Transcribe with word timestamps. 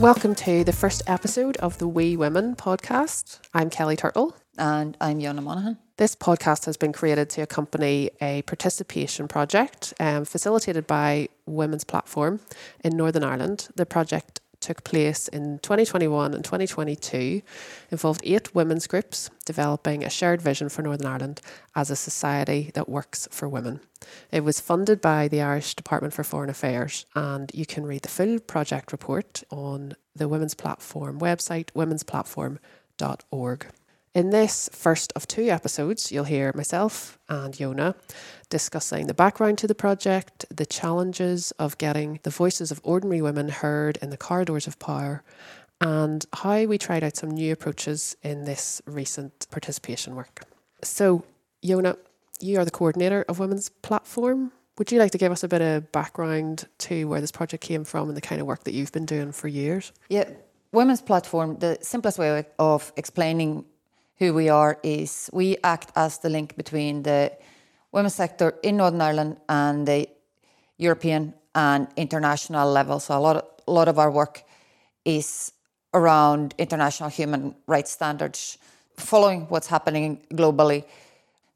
Welcome 0.00 0.34
to 0.36 0.64
the 0.64 0.72
first 0.72 1.02
episode 1.06 1.58
of 1.58 1.76
the 1.76 1.86
We 1.86 2.16
Women 2.16 2.56
podcast. 2.56 3.38
I'm 3.52 3.68
Kellie 3.68 3.96
Turtle. 3.96 4.34
And 4.56 4.96
I'm 4.98 5.20
Jonna 5.20 5.42
Monaghan. 5.42 5.76
This 5.98 6.16
podcast 6.16 6.64
has 6.64 6.78
been 6.78 6.94
created 6.94 7.28
to 7.30 7.42
accompany 7.42 8.08
a 8.18 8.40
participation 8.42 9.28
project 9.28 9.92
um, 10.00 10.24
facilitated 10.24 10.86
by 10.86 11.28
Women's 11.44 11.84
Platform 11.84 12.40
in 12.82 12.96
Northern 12.96 13.22
Ireland. 13.22 13.68
The 13.76 13.84
project 13.84 14.40
took 14.60 14.84
place 14.84 15.26
in 15.28 15.58
2021 15.60 16.34
and 16.34 16.44
2022, 16.44 17.42
involved 17.90 18.20
eight 18.24 18.54
women's 18.54 18.86
groups 18.86 19.30
developing 19.44 20.04
a 20.04 20.10
shared 20.10 20.40
vision 20.42 20.68
for 20.68 20.82
Northern 20.82 21.06
Ireland 21.06 21.40
as 21.74 21.90
a 21.90 21.96
society 21.96 22.70
that 22.74 22.88
works 22.88 23.26
for 23.30 23.48
women. 23.48 23.80
It 24.30 24.44
was 24.44 24.60
funded 24.60 25.00
by 25.00 25.28
the 25.28 25.42
Irish 25.42 25.74
Department 25.74 26.14
for 26.14 26.24
Foreign 26.24 26.50
Affairs, 26.50 27.06
and 27.14 27.50
you 27.54 27.66
can 27.66 27.86
read 27.86 28.02
the 28.02 28.08
full 28.08 28.38
project 28.38 28.92
report 28.92 29.42
on 29.50 29.96
the 30.14 30.28
Women's 30.28 30.54
Platform 30.54 31.18
website, 31.18 31.72
womensplatform.org. 31.72 33.66
In 34.12 34.30
this 34.30 34.68
first 34.72 35.12
of 35.14 35.28
two 35.28 35.50
episodes, 35.50 36.10
you'll 36.10 36.24
hear 36.24 36.52
myself 36.56 37.16
and 37.28 37.54
Jonna 37.54 37.94
discussing 38.48 39.06
the 39.06 39.14
background 39.14 39.58
to 39.58 39.68
the 39.68 39.74
project, 39.74 40.44
the 40.50 40.66
challenges 40.66 41.52
of 41.60 41.78
getting 41.78 42.18
the 42.24 42.30
voices 42.30 42.72
of 42.72 42.80
ordinary 42.82 43.22
women 43.22 43.48
heard 43.48 43.98
in 44.02 44.10
the 44.10 44.16
corridors 44.16 44.66
of 44.66 44.80
power, 44.80 45.22
and 45.80 46.26
how 46.32 46.64
we 46.64 46.76
tried 46.76 47.04
out 47.04 47.16
some 47.16 47.30
new 47.30 47.52
approaches 47.52 48.16
in 48.24 48.46
this 48.46 48.82
recent 48.84 49.46
participation 49.52 50.16
work. 50.16 50.42
So, 50.82 51.24
Jonna, 51.64 51.96
you 52.40 52.58
are 52.58 52.64
the 52.64 52.72
coordinator 52.72 53.24
of 53.28 53.38
Women's 53.38 53.68
Platform. 53.68 54.50
Would 54.76 54.90
you 54.90 54.98
like 54.98 55.12
to 55.12 55.18
give 55.18 55.30
us 55.30 55.44
a 55.44 55.48
bit 55.48 55.62
of 55.62 55.92
background 55.92 56.66
to 56.78 57.04
where 57.04 57.20
this 57.20 57.30
project 57.30 57.62
came 57.62 57.84
from 57.84 58.08
and 58.08 58.16
the 58.16 58.20
kind 58.20 58.40
of 58.40 58.48
work 58.48 58.64
that 58.64 58.74
you've 58.74 58.90
been 58.90 59.06
doing 59.06 59.30
for 59.30 59.46
years? 59.46 59.92
Yeah, 60.08 60.28
Women's 60.72 61.00
Platform, 61.00 61.58
the 61.60 61.78
simplest 61.80 62.18
way 62.18 62.44
of 62.58 62.92
explaining 62.96 63.64
who 64.20 64.34
we 64.34 64.50
are 64.50 64.78
is 64.82 65.30
we 65.32 65.56
act 65.64 65.90
as 65.96 66.18
the 66.18 66.28
link 66.28 66.54
between 66.56 67.02
the 67.02 67.32
women's 67.90 68.14
sector 68.14 68.54
in 68.62 68.76
Northern 68.76 69.00
Ireland 69.00 69.36
and 69.48 69.88
the 69.88 70.08
European 70.76 71.34
and 71.54 71.88
international 71.96 72.70
level. 72.70 73.00
So 73.00 73.16
a 73.16 73.18
lot 73.18 73.36
of, 73.36 73.44
a 73.66 73.72
lot 73.72 73.88
of 73.88 73.98
our 73.98 74.10
work 74.10 74.44
is 75.06 75.52
around 75.94 76.54
international 76.58 77.08
human 77.08 77.54
rights 77.66 77.90
standards, 77.90 78.58
following 78.94 79.46
what's 79.48 79.66
happening 79.66 80.20
globally, 80.32 80.84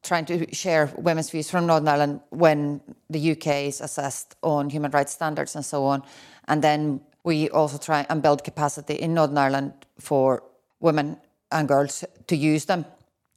trying 0.03 0.25
to 0.25 0.53
share 0.55 0.91
women's 0.97 1.31
views 1.31 1.51
from 1.51 1.67
Northern 1.67 1.89
Ireland 1.89 2.21
when 2.31 2.81
the 3.11 3.33
UK 3.33 3.47
is 3.69 3.83
assessed 3.83 4.37
on 4.43 4.71
human 4.71 4.91
rights 4.91 5.13
standards 5.13 5.55
and 5.55 5.65
so 5.65 5.85
on. 5.85 6.03
And 6.49 6.65
then 6.65 7.03
we 7.25 7.51
also 7.51 7.77
try 7.77 8.07
and 8.09 8.23
build 8.23 8.43
capacity 8.43 8.95
in 8.95 9.13
Northern 9.13 9.39
Ireland 9.39 9.73
for 9.99 10.43
women 10.81 11.19
and 11.55 11.67
girls 11.67 12.05
to 12.27 12.37
use 12.37 12.67
them. 12.67 12.85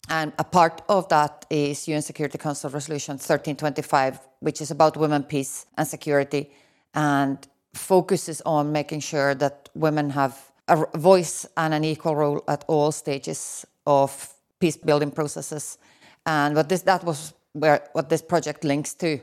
And 0.09 0.33
a 0.39 0.43
part 0.43 0.81
of 0.89 1.07
that 1.09 1.45
is 1.49 1.87
UN 1.87 2.01
Security 2.01 2.37
Council 2.37 2.69
Resolution 2.69 3.13
1325, 3.13 4.19
which 4.39 4.61
is 4.61 4.71
about 4.71 4.97
women, 4.97 5.23
peace, 5.23 5.65
and 5.77 5.87
security, 5.87 6.51
and 6.93 7.37
focuses 7.73 8.41
on 8.41 8.71
making 8.71 9.01
sure 9.01 9.35
that 9.35 9.69
women 9.75 10.09
have 10.09 10.51
a 10.67 10.85
voice 10.97 11.45
and 11.55 11.73
an 11.73 11.83
equal 11.83 12.15
role 12.15 12.43
at 12.47 12.65
all 12.67 12.91
stages 12.91 13.65
of 13.85 14.33
peace 14.59 14.77
building 14.77 15.11
processes. 15.11 15.77
And 16.25 16.55
what 16.55 16.69
this 16.69 16.81
that 16.81 17.03
was 17.03 17.33
where 17.53 17.87
what 17.93 18.09
this 18.09 18.21
project 18.21 18.63
links 18.63 18.93
to. 18.95 19.19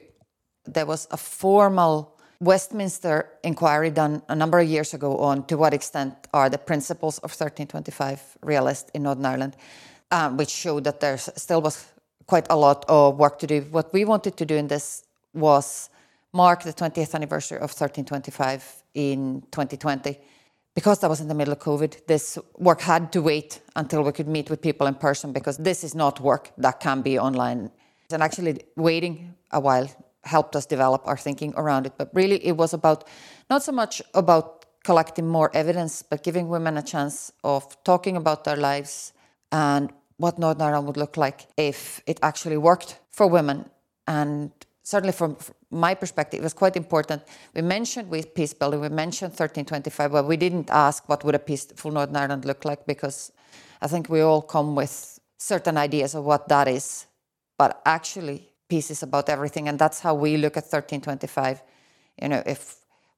There 0.67 0.87
was 0.87 1.07
a 1.11 1.17
formal 1.17 2.14
Westminster 2.41 3.29
inquiry 3.43 3.91
done 3.91 4.23
a 4.29 4.35
number 4.35 4.59
of 4.59 4.69
years 4.69 4.95
ago 4.95 5.19
on 5.19 5.47
to 5.47 5.57
what 5.57 5.73
extent 5.73 6.15
are 6.33 6.51
the 6.51 6.59
principles 6.59 7.19
of 7.19 7.31
1325 7.31 8.39
realized 8.43 8.91
in 8.95 9.05
Northern 9.05 9.27
Ireland, 9.27 9.57
um, 10.11 10.37
which 10.37 10.51
showed 10.51 10.85
that 10.85 11.01
there 11.01 11.17
still 11.19 11.63
was 11.63 11.87
quite 12.27 12.47
a 12.51 12.57
lot 12.57 12.85
of 12.89 13.17
work 13.19 13.39
to 13.39 13.47
do. 13.47 13.63
What 13.71 13.93
we 13.93 14.05
wanted 14.05 14.37
to 14.37 14.45
do 14.45 14.57
in 14.57 14.69
this 14.69 15.05
was 15.33 15.91
mark 16.33 16.63
the 16.63 16.73
20th 16.73 17.15
anniversary 17.15 17.59
of 17.59 17.71
1325 17.71 18.83
in 18.95 19.43
2020. 19.53 20.19
Because 20.75 20.99
that 20.99 21.09
was 21.09 21.21
in 21.21 21.29
the 21.29 21.35
middle 21.35 21.53
of 21.53 21.61
COVID, 21.61 22.07
this 22.07 22.37
work 22.59 22.81
had 22.81 23.13
to 23.13 23.23
wait 23.23 23.61
until 23.77 24.03
we 24.03 24.11
could 24.11 24.27
meet 24.27 24.51
with 24.51 24.61
people 24.61 24.89
in 24.89 24.95
person 24.95 25.33
because 25.33 25.57
this 25.57 25.85
is 25.85 25.95
not 25.95 26.19
work 26.19 26.51
that 26.59 26.81
can 26.81 27.01
be 27.01 27.17
online. 27.17 27.71
And 28.11 28.23
actually, 28.23 28.61
waiting 28.77 29.35
a 29.53 29.61
while 29.61 29.89
helped 30.25 30.57
us 30.57 30.67
develop 30.67 31.03
our 31.07 31.17
thinking 31.17 31.55
around 31.57 31.87
it. 31.87 31.93
But 31.97 32.11
really, 32.13 32.45
it 32.45 32.57
was 32.57 32.75
about 32.75 33.09
not 33.51 33.63
so 33.63 33.73
much 33.73 34.03
about 34.15 34.65
collecting 34.85 35.27
more 35.27 35.51
evidence, 35.55 36.03
but 36.03 36.23
giving 36.23 36.49
women 36.49 36.77
a 36.77 36.83
chance 36.83 37.33
of 37.43 37.83
talking 37.85 38.17
about 38.17 38.45
their 38.45 38.57
lives 38.57 39.13
and 39.51 39.91
what 40.19 40.39
Northern 40.39 40.63
Ireland 40.63 40.87
would 40.87 40.97
look 40.97 41.17
like 41.17 41.47
if 41.57 42.01
it 42.07 42.19
actually 42.23 42.57
worked 42.57 42.99
for 43.11 43.27
women. 43.27 43.71
And 44.07 44.51
certainly, 44.83 45.13
from, 45.13 45.37
my 45.71 45.95
perspective, 45.95 46.41
it 46.41 46.43
was 46.43 46.53
quite 46.53 46.77
important. 46.77 47.23
We 47.55 47.63
mentioned 47.63 48.11
with 48.11 48.35
peace 48.35 48.55
building, 48.55 48.81
we 48.81 48.89
mentioned 48.89 49.31
1325, 49.31 50.13
but 50.13 50.27
we 50.27 50.37
didn't 50.37 50.71
ask 50.71 51.09
what 51.09 51.25
would 51.25 51.35
a 51.35 51.39
peaceful 51.39 51.91
Northern 51.91 52.17
Ireland 52.17 52.45
look 52.45 52.65
like 52.65 52.87
because 52.87 53.33
I 53.81 53.89
think 53.89 54.09
we 54.09 54.21
all 54.21 54.43
come 54.43 54.77
with 54.77 55.19
certain 55.39 55.77
ideas 55.77 56.15
of 56.15 56.25
what 56.25 56.49
that 56.49 56.69
is. 56.69 57.07
But 57.59 57.81
actually, 57.85 58.51
pieces 58.75 59.03
about 59.03 59.29
everything. 59.29 59.69
And 59.69 59.79
that's 59.79 60.01
how 60.01 60.15
we 60.25 60.31
look 60.37 60.57
at 60.57 60.65
1325. 60.65 61.63
You 62.23 62.29
know, 62.29 62.43
if 62.55 62.61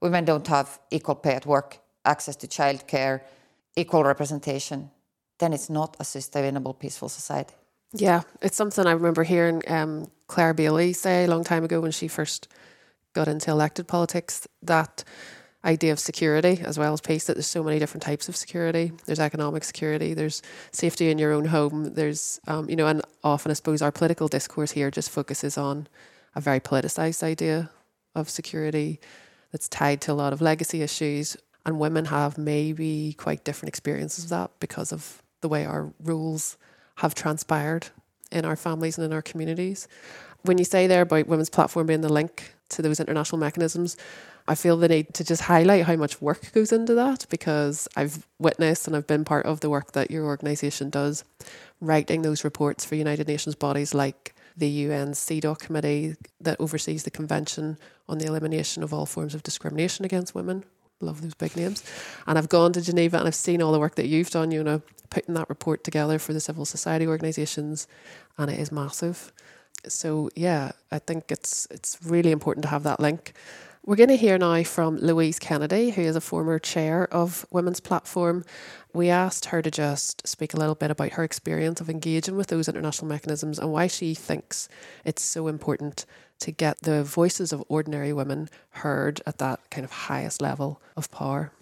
women 0.01 0.25
don't 0.25 0.47
have 0.49 0.69
equal 0.91 1.15
pay 1.15 1.35
at 1.41 1.47
work, 1.47 1.79
access 2.05 2.37
to 2.37 2.47
childcare, 2.47 3.21
equal 3.75 4.05
representation, 4.05 4.91
then 5.39 5.53
it's 5.53 5.71
not 5.71 5.97
a 6.01 6.05
sustainable, 6.05 6.75
peaceful 6.75 7.09
society. 7.09 7.55
Yeah, 7.93 8.21
it's 8.43 8.57
something 8.57 8.87
I 8.87 8.93
remember 8.93 9.25
hearing 9.25 9.63
um, 9.69 10.11
Clare 10.27 10.55
Bailey 10.55 10.93
say 10.93 11.25
a 11.25 11.29
long 11.29 11.45
time 11.45 11.65
ago 11.65 11.81
when 11.81 11.93
she 11.93 12.09
first 12.09 12.49
got 13.15 13.29
into 13.29 13.51
elected 13.51 13.87
politics 13.87 14.47
that 14.63 15.05
idea 15.67 15.93
of 15.93 15.99
security 15.99 16.61
as 16.65 16.79
well 16.79 16.93
as 16.93 17.01
peace 17.01 17.25
that 17.25 17.35
there's 17.35 17.47
so 17.47 17.63
many 17.63 17.79
different 17.79 18.03
types 18.03 18.29
of 18.29 18.37
security. 18.37 18.93
There's 19.05 19.21
economic 19.21 19.65
security 19.65 20.15
there's 20.15 20.43
safety 20.71 21.11
in 21.11 21.19
your 21.19 21.33
own 21.33 21.47
home 21.47 21.95
there's 21.95 22.41
um, 22.47 22.71
you 22.71 22.77
know 22.77 22.87
and 22.87 23.03
often 23.25 23.51
i 23.51 23.55
suppose 23.55 23.83
our 23.83 23.93
political 23.93 24.29
discourse 24.29 24.73
here 24.73 24.91
just 24.91 25.11
focuses 25.11 25.59
on 25.59 25.89
a 26.35 26.41
very 26.41 26.61
politicized 26.61 27.23
idea 27.23 27.71
of 28.15 28.31
security 28.31 29.01
that's 29.53 29.69
tied 29.69 30.01
to 30.01 30.13
a 30.13 30.15
lot 30.15 30.33
of 30.33 30.41
legacy 30.41 30.83
issues 30.83 31.37
and 31.65 31.81
women 31.81 32.07
have 32.07 32.39
maybe 32.39 33.15
quite 33.19 33.45
different 33.45 33.69
experiences 33.69 34.25
of 34.25 34.31
that 34.31 34.51
because 34.61 34.93
of 34.93 35.23
the 35.41 35.49
way 35.49 35.67
our 35.67 35.93
rules 36.03 36.57
have 36.97 37.15
transpired 37.15 37.89
in 38.31 38.45
our 38.45 38.57
families 38.57 38.97
and 38.97 39.05
in 39.05 39.13
our 39.13 39.23
communities. 39.23 39.89
When 40.43 40.59
you 40.59 40.65
say 40.65 40.87
there 40.87 41.03
about 41.03 41.27
women's 41.27 41.51
platform 41.51 41.87
being 41.89 42.01
the 42.01 42.13
link 42.13 42.55
to 42.71 42.83
those 42.83 43.01
international 43.01 43.39
mechanisms 43.39 43.97
I 44.49 44.55
feel 44.55 44.77
the 44.77 44.89
need 44.89 45.15
to 45.15 45.25
just 45.25 45.43
highlight 45.43 45.87
how 45.87 45.97
much 45.97 46.21
work 46.21 46.53
goes 46.53 46.73
into 46.73 46.95
that 46.95 47.27
because 47.29 47.89
I've 47.97 48.27
witnessed 48.39 48.87
and 48.87 48.97
I've 48.97 49.07
been 49.07 49.25
part 49.25 49.47
of 49.47 49.61
the 49.61 49.71
work 49.71 49.93
that 49.93 50.11
your 50.11 50.25
organisation 50.25 50.91
does, 50.91 51.25
writing 51.81 52.23
those 52.23 52.45
reports 52.45 52.85
for 52.85 52.95
United 52.95 53.27
Nations 53.27 53.55
bodies 53.55 53.95
like 53.95 54.35
the 54.57 54.69
UN 54.69 55.13
CEDAW 55.13 55.59
committee 55.59 56.17
that 56.41 56.61
oversees 56.61 57.03
the 57.03 57.11
Convention 57.11 57.79
on 58.09 58.19
the 58.19 58.27
Elimination 58.27 58.83
of 58.83 58.95
All 58.95 59.05
Forms 59.05 59.35
of 59.35 59.43
Discrimination 59.43 60.05
Against 60.05 60.35
Women. 60.35 60.65
Love 61.01 61.21
those 61.21 61.35
big 61.35 61.57
names. 61.57 61.85
And 62.27 62.39
I've 62.39 62.49
gone 62.49 62.73
to 62.73 62.81
Geneva 62.81 63.19
and 63.19 63.27
I've 63.27 63.35
seen 63.35 63.61
all 63.61 63.73
the 63.73 63.79
work 63.79 63.97
that 63.97 64.07
you've 64.07 64.31
done, 64.31 64.51
you 64.51 64.65
know, 64.65 64.81
putting 65.11 65.35
that 65.35 65.49
report 65.49 65.85
together 65.85 66.19
for 66.19 66.33
the 66.33 66.41
civil 66.41 66.65
society 66.65 67.07
organisations, 67.07 67.87
and 68.39 68.51
it 68.51 68.59
is 68.59 68.73
massive. 68.73 69.33
So 69.89 70.31
yeah, 70.35 70.73
I 70.91 70.99
think 70.99 71.31
it's 71.31 71.67
it's 71.71 71.99
really 72.05 72.31
important 72.31 72.65
to 72.65 72.71
have 72.71 72.83
that 72.85 73.01
link. 73.01 73.35
We're 73.87 73.95
going 73.95 74.09
to 74.09 74.17
hear 74.17 74.37
now 74.37 74.65
from 74.65 74.97
Louise 74.97 75.39
Kennedy, 75.39 75.91
who 75.91 76.03
is 76.03 76.17
a 76.17 76.21
former 76.21 76.59
chair 76.59 77.07
of 77.15 77.47
Women's 77.53 77.79
Platform. 77.79 78.45
We 78.93 79.11
asked 79.11 79.45
her 79.45 79.63
to 79.63 79.71
just 79.71 80.27
speak 80.27 80.55
a 80.55 80.57
little 80.57 80.75
bit 80.75 80.91
about 80.91 81.13
her 81.13 81.23
experience 81.23 81.81
of 81.81 81.89
engaging 81.89 82.37
with 82.37 82.49
those 82.49 82.67
international 82.69 83.07
mechanisms 83.07 83.61
and 83.61 83.71
why 83.71 83.87
she 83.87 84.13
thinks 84.13 84.69
it's 85.05 85.23
so 85.23 85.47
important 85.47 86.05
to 86.41 86.51
get 86.51 86.81
the 86.81 87.05
voices 87.05 87.53
of 87.53 87.63
ordinary 87.69 88.13
women 88.13 88.49
heard 88.71 89.21
at 89.25 89.39
that 89.39 89.61
kind 89.71 89.85
of 89.85 89.93
highest 89.93 90.43
level 90.43 90.83
of 90.97 91.09
power. 91.13 91.53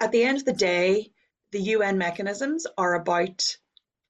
At 0.00 0.12
the 0.12 0.24
end 0.24 0.36
of 0.36 0.44
the 0.44 0.52
day, 0.52 1.10
the 1.52 1.62
UN 1.62 1.96
mechanisms 1.96 2.66
are 2.76 2.92
about, 2.92 3.56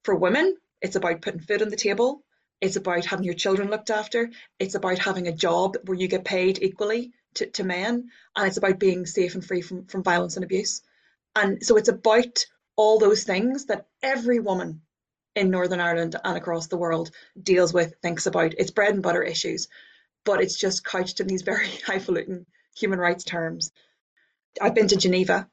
for 0.03 0.15
women, 0.15 0.57
it's 0.81 0.97
about 0.97 1.21
putting 1.21 1.39
food 1.39 1.61
on 1.61 1.69
the 1.69 1.77
table, 1.77 2.25
it's 2.61 2.75
about 2.75 3.05
having 3.05 3.25
your 3.25 3.35
children 3.35 3.69
looked 3.69 3.89
after. 3.89 4.29
It's 4.59 4.75
about 4.75 4.99
having 4.99 5.27
a 5.27 5.35
job 5.35 5.77
where 5.85 5.97
you 5.97 6.07
get 6.07 6.25
paid 6.25 6.61
equally 6.61 7.13
to, 7.35 7.45
to 7.45 7.63
men. 7.63 8.09
And 8.35 8.47
it's 8.47 8.57
about 8.57 8.79
being 8.79 9.05
safe 9.05 9.35
and 9.35 9.45
free 9.45 9.61
from, 9.61 9.85
from 9.85 10.03
violence 10.03 10.35
and 10.35 10.43
abuse. 10.43 10.81
And 11.35 11.63
so 11.65 11.77
it's 11.77 11.89
about 11.89 12.45
all 12.75 12.99
those 12.99 13.23
things 13.23 13.65
that 13.65 13.87
every 14.03 14.39
woman 14.39 14.81
in 15.35 15.51
Northern 15.51 15.79
Ireland 15.79 16.15
and 16.23 16.37
across 16.37 16.67
the 16.67 16.77
world 16.77 17.11
deals 17.41 17.73
with, 17.73 17.93
thinks 18.01 18.25
about. 18.25 18.55
It's 18.57 18.71
bread 18.71 18.93
and 18.93 19.03
butter 19.03 19.23
issues, 19.23 19.69
but 20.25 20.41
it's 20.41 20.57
just 20.57 20.83
couched 20.83 21.19
in 21.19 21.27
these 21.27 21.41
very 21.51 21.67
highfalutin 21.85 22.45
human 22.75 22.99
rights 22.99 23.23
terms. 23.23 23.71
I've 24.59 24.75
been 24.75 24.87
to 24.89 24.97
Geneva 24.97 25.47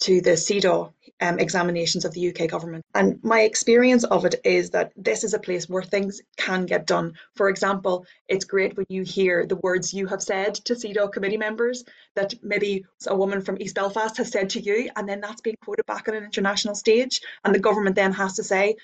to 0.00 0.20
the 0.20 0.30
CEDAW 0.36 0.92
um, 1.20 1.38
examinations 1.38 2.04
of 2.04 2.14
the 2.14 2.28
UK 2.28 2.48
government. 2.48 2.84
And 2.94 3.22
my 3.22 3.42
experience 3.42 4.04
of 4.04 4.24
it 4.24 4.36
is 4.44 4.70
that 4.70 4.92
this 4.96 5.24
is 5.24 5.34
a 5.34 5.38
place 5.38 5.68
where 5.68 5.82
things 5.82 6.22
can 6.36 6.66
get 6.66 6.86
done. 6.86 7.14
For 7.36 7.48
example, 7.48 8.06
it's 8.28 8.44
great 8.44 8.76
when 8.76 8.86
you 8.88 9.02
hear 9.02 9.46
the 9.46 9.56
words 9.56 9.92
you 9.92 10.06
have 10.06 10.22
said 10.22 10.54
to 10.66 10.74
CEDAW 10.74 11.12
committee 11.12 11.36
members 11.36 11.84
that 12.14 12.34
maybe 12.42 12.86
a 13.06 13.16
woman 13.16 13.42
from 13.42 13.60
East 13.60 13.74
Belfast 13.74 14.16
has 14.16 14.30
said 14.30 14.50
to 14.50 14.60
you, 14.60 14.90
and 14.96 15.08
then 15.08 15.20
that's 15.20 15.42
being 15.42 15.56
quoted 15.62 15.86
back 15.86 16.08
on 16.08 16.14
an 16.14 16.24
international 16.24 16.74
stage. 16.74 17.20
And 17.44 17.54
the 17.54 17.58
government 17.58 17.96
then 17.96 18.12
has 18.12 18.34
to 18.36 18.42
say, 18.42 18.76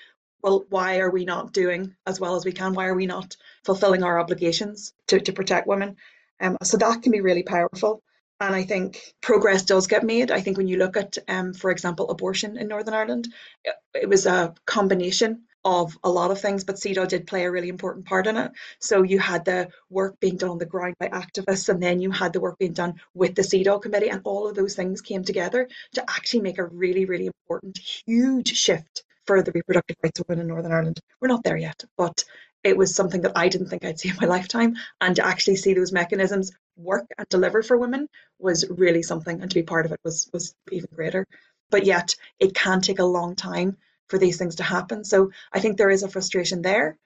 well, 0.43 0.65
why 0.69 0.99
are 0.99 1.09
we 1.09 1.25
not 1.25 1.51
doing 1.51 1.95
as 2.05 2.19
well 2.19 2.35
as 2.35 2.45
we 2.45 2.51
can? 2.51 2.73
Why 2.73 2.85
are 2.85 2.95
we 2.95 3.07
not 3.07 3.35
fulfilling 3.65 4.03
our 4.03 4.19
obligations 4.19 4.93
to, 5.07 5.19
to 5.19 5.33
protect 5.33 5.67
women? 5.67 5.97
Um, 6.39 6.57
so 6.61 6.77
that 6.77 7.01
can 7.01 7.11
be 7.11 7.21
really 7.21 7.43
powerful. 7.43 8.03
And 8.39 8.53
I 8.53 8.63
think 8.63 9.15
progress 9.21 9.63
does 9.63 9.87
get 9.87 10.03
made. 10.03 10.31
I 10.31 10.41
think 10.41 10.57
when 10.57 10.67
you 10.67 10.77
look 10.77 10.95
at, 10.95 11.17
um, 11.27 11.53
for 11.53 11.71
example, 11.71 12.09
abortion 12.09 12.57
in 12.57 12.67
Northern 12.67 12.93
Ireland, 12.93 13.27
it, 13.63 13.75
it 13.95 14.09
was 14.09 14.27
a 14.27 14.53
combination 14.65 15.43
of 15.65 15.97
a 16.03 16.09
lot 16.09 16.31
of 16.31 16.39
things, 16.39 16.63
but 16.63 16.77
CEDAW 16.77 17.07
did 17.07 17.27
play 17.27 17.43
a 17.43 17.51
really 17.51 17.67
important 17.67 18.05
part 18.05 18.27
in 18.27 18.37
it. 18.37 18.51
So 18.79 19.01
you 19.01 19.19
had 19.19 19.43
the 19.43 19.69
work 19.89 20.19
being 20.19 20.37
done 20.37 20.51
on 20.51 20.59
the 20.59 20.65
ground 20.65 20.95
by 20.99 21.09
activists, 21.09 21.67
and 21.67 21.81
then 21.81 21.99
you 21.99 22.11
had 22.11 22.31
the 22.31 22.39
work 22.39 22.57
being 22.57 22.73
done 22.73 23.01
with 23.13 23.35
the 23.35 23.41
CEDAW 23.41 23.81
committee, 23.81 24.09
and 24.09 24.21
all 24.23 24.47
of 24.47 24.55
those 24.55 24.75
things 24.75 25.01
came 25.01 25.23
together 25.23 25.67
to 25.95 26.09
actually 26.09 26.41
make 26.41 26.57
a 26.57 26.65
really, 26.65 27.05
really 27.05 27.25
important, 27.25 27.77
huge 28.05 28.55
shift 28.55 29.03
for 29.25 29.41
the 29.41 29.51
reproductive 29.51 29.97
rights 30.01 30.19
of 30.19 30.29
women 30.29 30.43
in 30.43 30.47
Northern 30.47 30.71
Ireland. 30.71 30.99
We're 31.19 31.27
not 31.27 31.43
there 31.43 31.57
yet, 31.57 31.83
but 31.97 32.23
it 32.63 32.77
was 32.77 32.95
something 32.95 33.21
that 33.21 33.37
I 33.37 33.49
didn't 33.49 33.67
think 33.67 33.85
I'd 33.85 33.99
see 33.99 34.09
in 34.09 34.17
my 34.19 34.27
lifetime. 34.35 34.75
And 35.01 35.15
to 35.15 35.25
actually 35.25 35.55
see 35.55 35.73
those 35.73 35.91
mechanisms 35.91 36.51
work 36.75 37.05
and 37.17 37.27
deliver 37.29 37.63
for 37.63 37.77
women 37.77 38.07
was 38.39 38.65
really 38.69 39.03
something. 39.03 39.41
And 39.41 39.49
to 39.49 39.55
be 39.55 39.63
part 39.63 39.85
of 39.85 39.91
it 39.91 39.99
was 40.03 40.29
was 40.33 40.53
even 40.71 40.89
greater. 40.93 41.25
But 41.69 41.85
yet 41.85 42.15
it 42.39 42.55
can 42.55 42.81
take 42.81 42.99
a 42.99 43.05
long 43.05 43.35
time 43.35 43.77
for 44.07 44.17
these 44.17 44.37
things 44.37 44.55
to 44.55 44.63
happen. 44.63 45.03
So 45.03 45.31
I 45.51 45.59
think 45.59 45.77
there 45.77 45.89
is 45.89 46.03
a 46.03 46.09
frustration 46.09 46.61
there. 46.61 46.97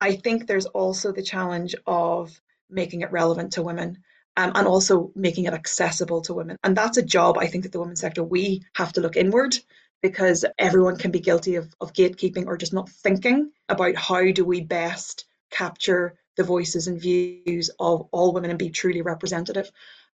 I 0.00 0.16
think 0.16 0.46
there's 0.46 0.66
also 0.66 1.12
the 1.12 1.22
challenge 1.22 1.74
of 1.86 2.38
making 2.68 3.02
it 3.02 3.12
relevant 3.12 3.54
to 3.54 3.62
women 3.62 4.02
um, 4.36 4.52
and 4.54 4.66
also 4.66 5.12
making 5.14 5.44
it 5.44 5.54
accessible 5.54 6.22
to 6.22 6.34
women. 6.34 6.56
And 6.62 6.76
that's 6.76 6.96
a 6.96 7.02
job 7.02 7.38
I 7.38 7.46
think 7.46 7.64
that 7.64 7.72
the 7.72 7.80
women's 7.80 8.00
sector 8.00 8.22
we 8.22 8.64
have 8.74 8.92
to 8.94 9.00
look 9.00 9.16
inward 9.16 9.56
because 10.02 10.44
everyone 10.58 10.96
can 10.96 11.10
be 11.10 11.20
guilty 11.20 11.54
of, 11.54 11.72
of 11.80 11.92
gatekeeping 11.92 12.46
or 12.46 12.56
just 12.56 12.72
not 12.72 12.90
thinking 12.90 13.50
about 13.68 13.94
how 13.94 14.30
do 14.32 14.44
we 14.44 14.60
best 14.60 15.24
capture 15.50 16.18
the 16.36 16.42
voices 16.42 16.88
and 16.88 17.00
views 17.00 17.70
of 17.78 18.08
all 18.10 18.32
women 18.32 18.50
and 18.50 18.58
be 18.58 18.70
truly 18.70 19.02
representative. 19.02 19.70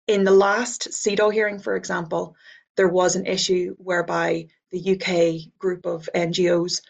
In 0.08 0.24
the 0.24 0.32
last 0.32 0.90
CEDAW 0.92 1.32
hearing, 1.32 1.60
for 1.60 1.76
example, 1.76 2.36
there 2.76 2.88
was 2.88 3.16
an 3.16 3.26
issue 3.26 3.76
whereby 3.78 4.48
the 4.72 4.94
UK 4.94 5.52
group 5.58 5.86
of 5.86 6.10
NGOs, 6.14 6.82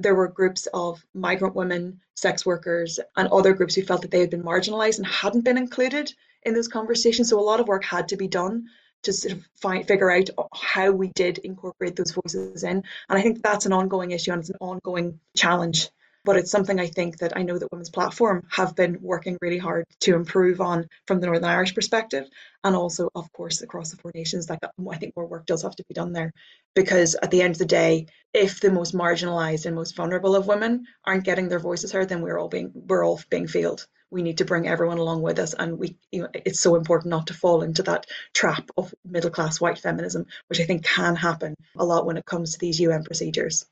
there 0.00 0.14
were 0.14 0.28
groups 0.28 0.66
of 0.72 1.04
migrant 1.14 1.54
women, 1.54 2.00
sex 2.14 2.46
workers, 2.46 2.98
and 3.16 3.28
other 3.28 3.52
groups 3.52 3.74
who 3.74 3.82
felt 3.82 4.02
that 4.02 4.10
they 4.10 4.20
had 4.20 4.30
been 4.30 4.42
marginalised 4.42 4.98
and 4.98 5.06
hadn't 5.06 5.44
been 5.44 5.58
included 5.58 6.12
in 6.42 6.54
those 6.54 6.68
conversations. 6.68 7.28
So 7.28 7.38
a 7.38 7.42
lot 7.42 7.60
of 7.60 7.68
work 7.68 7.84
had 7.84 8.08
to 8.08 8.16
be 8.16 8.28
done 8.28 8.66
to 9.06 9.12
sort 9.12 9.32
of 9.32 9.44
find 9.60 9.86
figure 9.86 10.10
out 10.10 10.28
how 10.54 10.90
we 10.90 11.08
did 11.14 11.38
incorporate 11.38 11.96
those 11.96 12.12
voices 12.12 12.62
in. 12.62 12.76
And 13.08 13.18
I 13.18 13.22
think 13.22 13.42
that's 13.42 13.66
an 13.66 13.72
ongoing 13.72 14.10
issue 14.10 14.32
and 14.32 14.40
it's 14.40 14.50
an 14.50 14.56
ongoing 14.60 15.18
challenge. 15.36 15.88
But 16.24 16.36
it's 16.36 16.50
something 16.50 16.80
I 16.80 16.88
think 16.88 17.18
that 17.18 17.36
I 17.36 17.42
know 17.42 17.56
that 17.56 17.70
Women's 17.70 17.90
Platform 17.90 18.48
have 18.50 18.74
been 18.74 18.98
working 19.00 19.38
really 19.40 19.58
hard 19.58 19.84
to 20.00 20.16
improve 20.16 20.60
on 20.60 20.88
from 21.06 21.20
the 21.20 21.26
Northern 21.26 21.44
Irish 21.44 21.72
perspective, 21.72 22.28
and 22.64 22.74
also, 22.74 23.08
of 23.14 23.32
course, 23.32 23.62
across 23.62 23.92
the 23.92 23.96
four 23.96 24.10
nations. 24.12 24.50
Like 24.50 24.58
I 24.64 24.96
think 24.96 25.14
more 25.14 25.28
work 25.28 25.46
does 25.46 25.62
have 25.62 25.76
to 25.76 25.84
be 25.88 25.94
done 25.94 26.12
there, 26.12 26.32
because 26.74 27.14
at 27.22 27.30
the 27.30 27.42
end 27.42 27.52
of 27.52 27.58
the 27.58 27.64
day, 27.64 28.06
if 28.34 28.58
the 28.58 28.72
most 28.72 28.92
marginalised 28.92 29.66
and 29.66 29.76
most 29.76 29.94
vulnerable 29.94 30.34
of 30.34 30.48
women 30.48 30.86
aren't 31.04 31.22
getting 31.22 31.48
their 31.48 31.60
voices 31.60 31.92
heard, 31.92 32.08
then 32.08 32.22
we're 32.22 32.40
all 32.40 32.48
being 32.48 32.72
we're 32.74 33.06
all 33.06 33.20
being 33.30 33.46
failed 33.46 33.86
we 34.10 34.22
need 34.22 34.38
to 34.38 34.44
bring 34.44 34.66
everyone 34.66 34.98
along 34.98 35.22
with 35.22 35.38
us 35.38 35.54
and 35.54 35.78
we 35.78 35.96
you 36.12 36.22
know 36.22 36.28
it's 36.32 36.60
so 36.60 36.74
important 36.74 37.10
not 37.10 37.26
to 37.26 37.34
fall 37.34 37.62
into 37.62 37.82
that 37.82 38.06
trap 38.32 38.70
of 38.76 38.94
middle 39.04 39.30
class 39.30 39.60
white 39.60 39.78
feminism 39.78 40.26
which 40.48 40.60
i 40.60 40.64
think 40.64 40.84
can 40.84 41.16
happen 41.16 41.54
a 41.76 41.84
lot 41.84 42.06
when 42.06 42.16
it 42.16 42.24
comes 42.24 42.52
to 42.52 42.58
these 42.58 42.80
un 42.80 43.04
procedures 43.04 43.66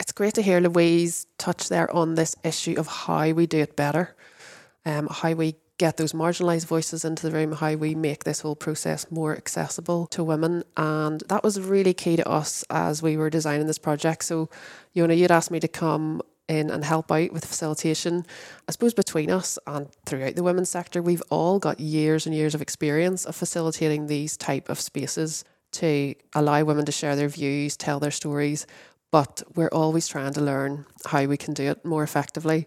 it's 0.00 0.12
great 0.12 0.34
to 0.34 0.42
hear 0.42 0.60
louise 0.60 1.26
touch 1.38 1.68
there 1.68 1.90
on 1.94 2.14
this 2.14 2.36
issue 2.44 2.74
of 2.76 2.86
how 2.86 3.30
we 3.30 3.46
do 3.46 3.58
it 3.58 3.76
better 3.76 4.14
um, 4.84 5.06
how 5.10 5.32
we 5.32 5.54
get 5.82 5.96
those 5.96 6.12
marginalised 6.12 6.66
voices 6.66 7.04
into 7.04 7.28
the 7.28 7.36
room, 7.36 7.50
how 7.50 7.74
we 7.74 7.92
make 7.92 8.22
this 8.22 8.40
whole 8.40 8.54
process 8.54 9.10
more 9.10 9.36
accessible 9.36 10.06
to 10.06 10.22
women. 10.22 10.62
And 10.76 11.24
that 11.28 11.42
was 11.42 11.60
really 11.60 11.92
key 11.92 12.14
to 12.14 12.28
us 12.28 12.64
as 12.70 13.02
we 13.02 13.16
were 13.16 13.30
designing 13.30 13.66
this 13.66 13.78
project. 13.78 14.22
So, 14.22 14.48
Jonna, 14.94 15.16
you'd 15.16 15.32
asked 15.32 15.50
me 15.50 15.58
to 15.58 15.66
come 15.66 16.22
in 16.48 16.70
and 16.70 16.84
help 16.84 17.10
out 17.10 17.32
with 17.32 17.44
facilitation. 17.44 18.26
I 18.68 18.72
suppose 18.72 18.94
between 18.94 19.30
us 19.30 19.58
and 19.66 19.88
throughout 20.06 20.36
the 20.36 20.42
women's 20.42 20.70
sector, 20.70 21.02
we've 21.02 21.22
all 21.30 21.58
got 21.58 21.80
years 21.80 22.26
and 22.26 22.34
years 22.34 22.54
of 22.54 22.62
experience 22.62 23.24
of 23.24 23.36
facilitating 23.36 24.06
these 24.06 24.36
type 24.36 24.68
of 24.68 24.80
spaces 24.80 25.44
to 25.72 26.14
allow 26.34 26.64
women 26.64 26.84
to 26.84 26.92
share 26.92 27.16
their 27.16 27.28
views, 27.28 27.76
tell 27.76 27.98
their 27.98 28.10
stories, 28.10 28.66
but 29.10 29.42
we're 29.54 29.68
always 29.68 30.08
trying 30.08 30.32
to 30.34 30.40
learn 30.40 30.86
how 31.06 31.24
we 31.24 31.36
can 31.36 31.54
do 31.54 31.64
it 31.64 31.84
more 31.84 32.02
effectively. 32.02 32.66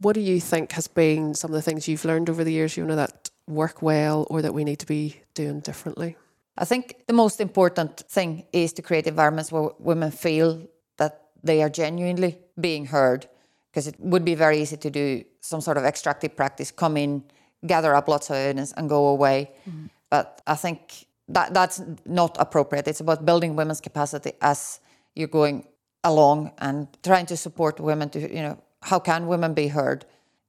What 0.00 0.14
do 0.14 0.20
you 0.20 0.40
think 0.40 0.72
has 0.72 0.88
been 0.88 1.34
some 1.34 1.50
of 1.50 1.54
the 1.54 1.62
things 1.62 1.86
you've 1.86 2.04
learned 2.04 2.30
over 2.30 2.42
the 2.42 2.52
years, 2.52 2.76
you 2.76 2.84
know, 2.84 2.96
that 2.96 3.30
work 3.46 3.82
well 3.82 4.26
or 4.30 4.42
that 4.42 4.54
we 4.54 4.64
need 4.64 4.78
to 4.78 4.86
be 4.86 5.20
doing 5.34 5.60
differently? 5.60 6.16
I 6.56 6.64
think 6.64 7.06
the 7.06 7.12
most 7.12 7.40
important 7.40 8.00
thing 8.08 8.44
is 8.52 8.72
to 8.74 8.82
create 8.82 9.06
environments 9.06 9.52
where 9.52 9.70
women 9.78 10.10
feel 10.10 10.68
that 10.98 11.29
they 11.42 11.62
are 11.62 11.70
genuinely 11.70 12.38
being 12.58 12.86
heard 12.86 13.28
because 13.70 13.86
it 13.86 13.94
would 13.98 14.24
be 14.24 14.34
very 14.34 14.60
easy 14.60 14.76
to 14.76 14.90
do 14.90 15.24
some 15.40 15.60
sort 15.60 15.76
of 15.76 15.84
extractive 15.84 16.36
practice, 16.36 16.70
come 16.70 16.96
in, 16.96 17.22
gather 17.66 17.94
up 17.94 18.08
lots 18.08 18.30
of 18.30 18.36
evidence, 18.36 18.72
and 18.76 18.88
go 18.88 19.08
away. 19.08 19.50
Mm-hmm. 19.68 19.86
But 20.10 20.42
I 20.46 20.56
think 20.56 21.06
that 21.28 21.54
that's 21.54 21.80
not 22.04 22.36
appropriate. 22.40 22.88
It's 22.88 23.00
about 23.00 23.24
building 23.24 23.54
women's 23.54 23.80
capacity 23.80 24.32
as 24.40 24.80
you're 25.14 25.28
going 25.28 25.66
along 26.02 26.52
and 26.58 26.88
trying 27.02 27.26
to 27.26 27.36
support 27.36 27.78
women 27.78 28.08
to, 28.10 28.20
you 28.20 28.42
know, 28.42 28.58
how 28.82 28.98
can 28.98 29.26
women 29.26 29.54
be 29.54 29.68
heard? 29.68 30.04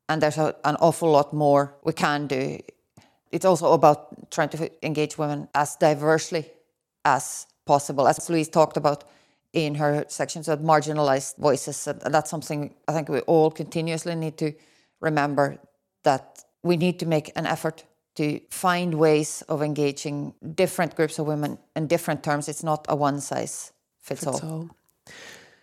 And 0.10 0.22
there's 0.22 0.38
a, 0.38 0.56
an 0.64 0.78
awful 0.78 1.12
lot 1.12 1.34
more 1.34 1.76
we 1.84 1.94
can 1.94 2.28
do. 2.28 2.60
It's 3.32 3.46
also 3.46 3.74
about 3.74 4.32
trying 4.32 4.50
to 4.50 4.72
engage 4.86 5.18
women 5.18 5.48
as 5.54 5.76
diversely 5.76 6.50
as 7.06 7.48
possible. 7.66 8.08
As 8.08 8.30
Louise 8.30 8.50
talked 8.50 8.78
about, 8.78 9.04
in 9.54 9.76
her 9.76 10.06
sections 10.08 10.48
of 10.48 10.60
marginalized 10.60 11.38
voices. 11.38 11.88
And 11.88 12.14
that's 12.14 12.30
something 12.30 12.74
I 12.88 12.94
think 12.94 13.10
we 13.10 13.20
all 13.22 13.52
continuously 13.52 14.16
need 14.16 14.38
to 14.38 14.54
remember 15.00 15.60
that 16.04 16.44
we 16.64 16.78
need 16.78 17.00
to 17.00 17.06
make 17.06 17.32
an 17.36 17.46
effort 17.46 17.84
to 18.16 18.40
find 18.50 18.96
ways 18.96 19.42
of 19.48 19.62
engaging 19.62 20.34
different 20.56 20.96
groups 20.96 21.18
of 21.20 21.28
women 21.28 21.58
in 21.76 21.88
different 21.88 22.24
terms. 22.24 22.48
It's 22.48 22.64
not 22.64 22.86
a 22.90 22.96
one 22.96 23.22
size 23.22 23.72
fits, 24.02 24.24
fits 24.24 24.44
all. 24.44 24.50
all. 24.50 24.70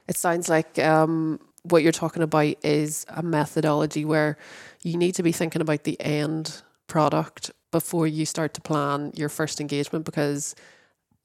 It 0.07 0.16
sounds 0.16 0.49
like 0.49 0.78
um, 0.78 1.38
what 1.62 1.83
you're 1.83 1.92
talking 1.92 2.23
about 2.23 2.54
is 2.64 3.04
a 3.09 3.23
methodology 3.23 4.04
where 4.04 4.38
you 4.83 4.97
need 4.97 5.14
to 5.16 5.23
be 5.23 5.33
thinking 5.33 5.61
about 5.61 5.85
the 5.85 6.00
end 6.00 6.62
product 6.87 7.50
before 7.71 8.07
you 8.07 8.25
start 8.25 8.54
to 8.54 8.61
plan 8.61 9.12
your 9.14 9.28
first 9.28 9.61
engagement 9.61 10.04
because 10.04 10.54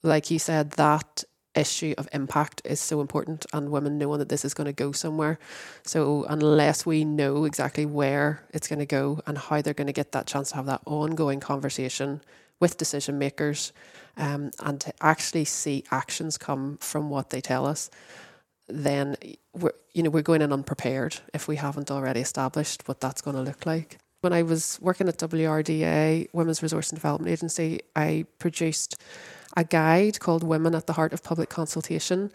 like 0.01 0.29
you 0.29 0.37
said 0.37 0.71
that 0.71 1.23
issue 1.55 1.93
of 1.97 2.07
impact 2.13 2.61
is 2.65 2.79
so 2.79 3.01
important 3.01 3.45
and 3.53 3.71
women 3.71 3.97
knowing 3.97 4.19
that 4.19 4.29
this 4.29 4.45
is 4.45 4.53
going 4.53 4.65
to 4.65 4.73
go 4.73 4.91
somewhere. 4.91 5.39
So 5.83 6.25
unless 6.29 6.85
we 6.85 7.05
know 7.05 7.45
exactly 7.45 7.85
where 7.85 8.43
it's 8.51 8.67
going 8.67 8.79
to 8.79 8.85
go 8.85 9.21
and 9.27 9.37
how 9.37 9.61
they're 9.61 9.73
going 9.73 9.87
to 9.87 9.93
get 9.93 10.11
that 10.13 10.27
chance 10.27 10.49
to 10.49 10.55
have 10.55 10.65
that 10.65 10.81
ongoing 10.85 11.39
conversation 11.39 12.21
with 12.59 12.77
decision 12.77 13.19
makers 13.19 13.73
um, 14.17 14.51
and 14.59 14.79
to 14.81 14.93
actually 15.01 15.45
see 15.45 15.83
actions 15.91 16.37
come 16.37 16.77
from 16.77 17.09
what 17.09 17.29
they 17.29 17.41
tell 17.41 17.65
us, 17.65 17.89
then 18.67 19.15
we're 19.53 19.73
you 19.93 20.01
know 20.01 20.09
we're 20.09 20.21
going 20.21 20.41
in 20.41 20.53
unprepared 20.53 21.17
if 21.33 21.47
we 21.47 21.57
haven't 21.57 21.91
already 21.91 22.21
established 22.21 22.87
what 22.87 22.99
that's 22.99 23.21
going 23.21 23.35
to 23.35 23.41
look 23.41 23.65
like. 23.65 23.97
When 24.21 24.31
I 24.31 24.43
was 24.43 24.79
working 24.81 25.09
at 25.09 25.17
WRDA, 25.17 26.29
Women's 26.31 26.63
Resource 26.63 26.89
and 26.91 26.97
Development 26.97 27.29
Agency, 27.29 27.81
I 27.95 28.25
produced 28.39 28.95
a 29.55 29.63
guide 29.63 30.19
called 30.19 30.43
Women 30.43 30.75
at 30.75 30.87
the 30.87 30.93
Heart 30.93 31.13
of 31.13 31.23
Public 31.23 31.49
Consultation 31.49 32.31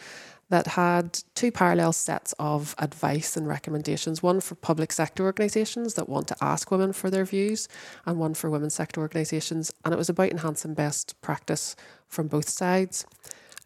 that 0.50 0.68
had 0.68 1.20
two 1.34 1.52
parallel 1.52 1.92
sets 1.92 2.34
of 2.38 2.74
advice 2.78 3.36
and 3.36 3.46
recommendations 3.46 4.22
one 4.22 4.40
for 4.40 4.54
public 4.54 4.92
sector 4.92 5.24
organisations 5.24 5.94
that 5.94 6.08
want 6.08 6.26
to 6.28 6.36
ask 6.40 6.70
women 6.70 6.92
for 6.92 7.10
their 7.10 7.24
views, 7.24 7.68
and 8.06 8.18
one 8.18 8.34
for 8.34 8.48
women's 8.48 8.74
sector 8.74 9.00
organisations. 9.00 9.72
And 9.84 9.92
it 9.92 9.98
was 9.98 10.08
about 10.08 10.30
enhancing 10.30 10.74
best 10.74 11.20
practice 11.20 11.76
from 12.06 12.28
both 12.28 12.48
sides. 12.48 13.04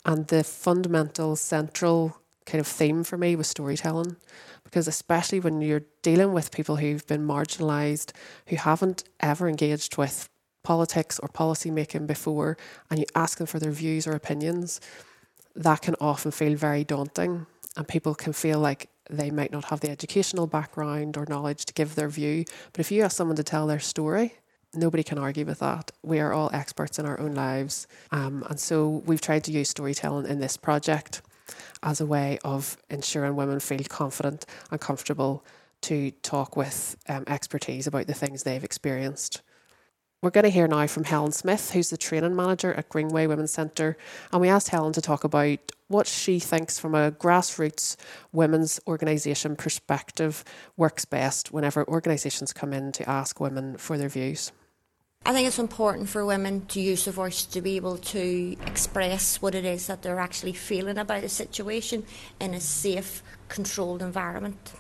And 0.04 0.26
the 0.26 0.42
fundamental, 0.42 1.37
central 1.37 2.18
kind 2.44 2.61
of 2.61 2.66
theme 2.66 3.04
for 3.04 3.16
me 3.16 3.37
was 3.37 3.47
storytelling. 3.47 4.16
Because 4.64 4.88
especially 4.88 5.38
when 5.38 5.61
you're 5.61 5.85
dealing 6.02 6.32
with 6.32 6.50
people 6.50 6.76
who've 6.76 7.06
been 7.06 7.26
marginalised, 7.26 8.11
who 8.49 8.56
haven't 8.56 9.04
ever 9.21 9.49
engaged 9.49 9.97
with 9.97 10.28
politics 10.62 11.19
or 11.19 11.28
policy 11.28 11.71
making 11.71 12.07
before 12.07 12.57
and 12.90 12.99
you 12.99 13.07
ask 13.14 13.38
them 13.38 13.47
for 13.47 13.59
their 13.59 13.73
views 13.73 14.07
or 14.07 14.12
opinions, 14.12 14.81
that 15.54 15.83
can 15.83 15.95
often 16.00 16.31
feel 16.31 16.57
very 16.57 16.85
daunting 16.85 17.47
and 17.76 17.88
people 17.88 18.14
can 18.14 18.33
feel 18.33 18.59
like 18.59 18.88
they 19.11 19.31
might 19.31 19.52
not 19.52 19.66
have 19.66 19.81
the 19.81 19.90
educational 19.90 20.47
background 20.47 21.16
or 21.16 21.26
knowledge 21.28 21.64
to 21.66 21.75
give 21.75 21.95
their 21.95 22.09
view. 22.09 22.45
But 22.73 22.81
if 22.81 22.90
you 22.90 23.02
ask 23.02 23.16
someone 23.16 23.37
to 23.37 23.45
tell 23.45 23.66
their 23.66 23.81
story, 23.81 24.35
nobody 24.75 25.02
can 25.02 25.19
argue 25.19 25.45
with 25.45 25.59
that. 25.59 25.90
We 26.02 26.21
are 26.21 26.33
all 26.33 26.50
experts 26.52 26.99
in 26.99 27.07
our 27.07 27.19
own 27.21 27.35
lives. 27.35 27.87
Um, 28.11 28.45
and 28.49 28.59
so 28.59 29.02
we've 29.07 29.21
tried 29.21 29.45
to 29.45 29.52
use 29.52 29.69
storytelling 29.69 30.26
in 30.26 30.40
this 30.40 30.57
project 30.57 31.23
as 31.83 32.00
a 32.00 32.07
way 32.07 32.38
of 32.45 32.76
ensuring 32.88 33.37
women 33.37 33.61
feel 33.61 33.85
confident 33.88 34.47
and 34.71 34.81
comfortable 34.81 35.45
to 35.83 36.12
talk 36.23 36.57
with 36.57 36.97
um, 37.09 37.25
expertise 37.26 37.87
about 37.87 38.07
the 38.07 38.14
things 38.14 38.45
they've 38.45 38.64
experienced. 38.64 39.42
We're 40.23 40.31
going 40.31 40.45
to 40.45 40.50
hear 40.50 40.69
now 40.69 40.87
from 40.87 41.02
Helen 41.02 41.33
Smyth, 41.33 41.73
who's 41.73 41.91
the 41.91 41.97
training 41.97 42.37
manager 42.37 42.73
at 42.75 42.88
Greenway 42.88 43.26
Women's 43.26 43.50
Centre. 43.50 43.97
And 44.31 44.41
we 44.41 44.49
asked 44.49 44.69
Helen 44.69 44.93
to 44.93 45.00
talk 45.00 45.25
about 45.25 45.59
what 45.88 46.07
she 46.07 46.38
thinks 46.38 46.79
from 46.79 46.95
a 46.95 47.11
grassroots 47.11 47.97
women's 48.31 48.79
organisation 48.87 49.57
perspective 49.57 50.45
works 50.76 51.05
best 51.05 51.52
whenever 51.52 51.85
organisations 51.88 52.52
come 52.52 52.73
in 52.73 52.93
to 52.93 53.11
ask 53.11 53.41
women 53.41 53.76
for 53.76 53.99
their 53.99 54.09
views. 54.09 54.52
I 55.26 55.33
think 55.33 55.49
it's 55.49 55.59
important 55.59 56.09
for 56.09 56.25
women 56.25 56.67
to 56.67 56.81
use 56.81 57.05
their 57.05 57.12
voice 57.12 57.45
to 57.47 57.61
be 57.61 57.75
able 57.75 57.99
to 57.99 58.57
express 58.64 59.43
what 59.43 59.57
it 59.57 59.64
is 59.64 59.88
that 59.88 60.02
they're 60.02 60.21
actually 60.21 60.52
feeling 60.52 60.99
about 60.99 61.25
a 61.25 61.29
situation 61.29 62.05
in 62.38 62.55
a 62.55 62.61
safe, 62.61 63.25
controlled 63.49 64.02
environment. 64.02 64.73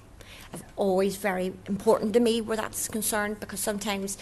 It's 0.52 0.62
always 0.76 1.16
very 1.16 1.52
important 1.66 2.12
to 2.12 2.20
me 2.20 2.40
where 2.40 2.56
that's 2.56 2.86
concerned 2.86 3.40
because 3.40 3.58
sometimes 3.58 4.18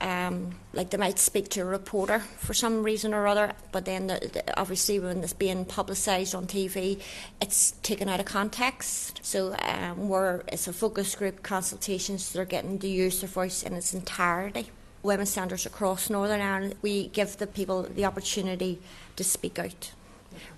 um, 0.00 0.52
like 0.72 0.90
they 0.90 0.96
might 0.96 1.18
speak 1.18 1.48
to 1.50 1.60
a 1.60 1.64
reporter 1.64 2.20
for 2.20 2.54
some 2.54 2.82
reason 2.82 3.12
or 3.12 3.26
other, 3.26 3.52
but 3.72 3.84
then 3.84 4.06
the, 4.06 4.30
the, 4.32 4.60
obviously 4.60 4.98
when 4.98 5.22
it's 5.22 5.32
being 5.32 5.64
publicised 5.64 6.34
on 6.34 6.46
TV, 6.46 7.00
it's 7.40 7.72
taken 7.82 8.08
out 8.08 8.20
of 8.20 8.26
context. 8.26 9.20
So 9.22 9.54
um, 9.62 10.08
where 10.08 10.42
it's 10.48 10.68
a 10.68 10.72
focus 10.72 11.14
group 11.14 11.42
consultations, 11.42 12.32
they're 12.32 12.44
getting 12.44 12.78
to 12.78 12.88
use 12.88 13.20
their 13.20 13.28
voice 13.28 13.62
in 13.62 13.74
its 13.74 13.92
entirety. 13.92 14.70
Women's 15.02 15.30
centres 15.30 15.66
across 15.66 16.10
Northern 16.10 16.40
Ireland, 16.40 16.74
we 16.82 17.08
give 17.08 17.38
the 17.38 17.46
people 17.46 17.82
the 17.82 18.04
opportunity 18.04 18.80
to 19.16 19.24
speak 19.24 19.58
out. 19.58 19.92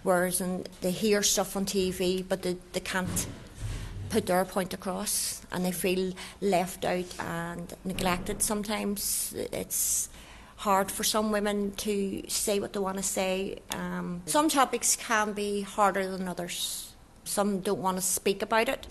Whereas 0.02 0.40
and 0.40 0.68
they 0.80 0.90
hear 0.90 1.22
stuff 1.22 1.56
on 1.56 1.64
TV, 1.64 2.24
but 2.28 2.42
they, 2.42 2.56
they 2.72 2.80
can't 2.80 3.26
put 4.12 4.26
their 4.26 4.44
point 4.44 4.74
across 4.74 5.40
and 5.50 5.64
they 5.64 5.72
feel 5.72 6.12
left 6.42 6.84
out 6.84 7.06
and 7.18 7.74
neglected 7.84 8.42
sometimes. 8.42 9.34
It's 9.52 10.10
hard 10.56 10.90
for 10.90 11.02
some 11.02 11.32
women 11.32 11.72
to 11.86 12.22
say 12.28 12.60
what 12.60 12.74
they 12.74 12.78
want 12.78 12.98
to 12.98 13.02
say. 13.02 13.58
Um, 13.70 14.22
some 14.26 14.50
topics 14.50 14.96
can 14.96 15.32
be 15.32 15.62
harder 15.62 16.06
than 16.06 16.28
others. 16.28 16.92
Some 17.24 17.60
don't 17.60 17.80
want 17.80 17.96
to 17.96 18.02
speak 18.02 18.42
about 18.42 18.68
it 18.68 18.86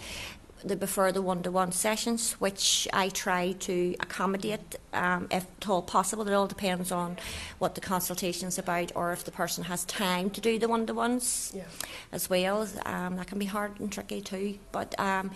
they 0.63 0.75
prefer 0.75 1.11
the 1.11 1.21
one-to-one 1.21 1.71
sessions, 1.71 2.33
which 2.33 2.87
I 2.93 3.09
try 3.09 3.53
to 3.53 3.95
accommodate 3.99 4.75
um, 4.93 5.27
if 5.31 5.45
at 5.61 5.69
all 5.69 5.81
possible. 5.81 6.27
It 6.27 6.33
all 6.33 6.47
depends 6.47 6.91
on 6.91 7.17
what 7.59 7.75
the 7.75 7.81
consultation 7.81 8.47
is 8.47 8.57
about, 8.57 8.91
or 8.95 9.11
if 9.11 9.23
the 9.23 9.31
person 9.31 9.65
has 9.65 9.85
time 9.85 10.29
to 10.31 10.41
do 10.41 10.59
the 10.59 10.67
one-to-ones 10.67 11.53
yeah. 11.55 11.63
as 12.11 12.29
well. 12.29 12.67
Um, 12.85 13.15
that 13.17 13.27
can 13.27 13.39
be 13.39 13.45
hard 13.45 13.79
and 13.79 13.91
tricky 13.91 14.21
too. 14.21 14.59
But 14.71 14.93
um, 14.99 15.31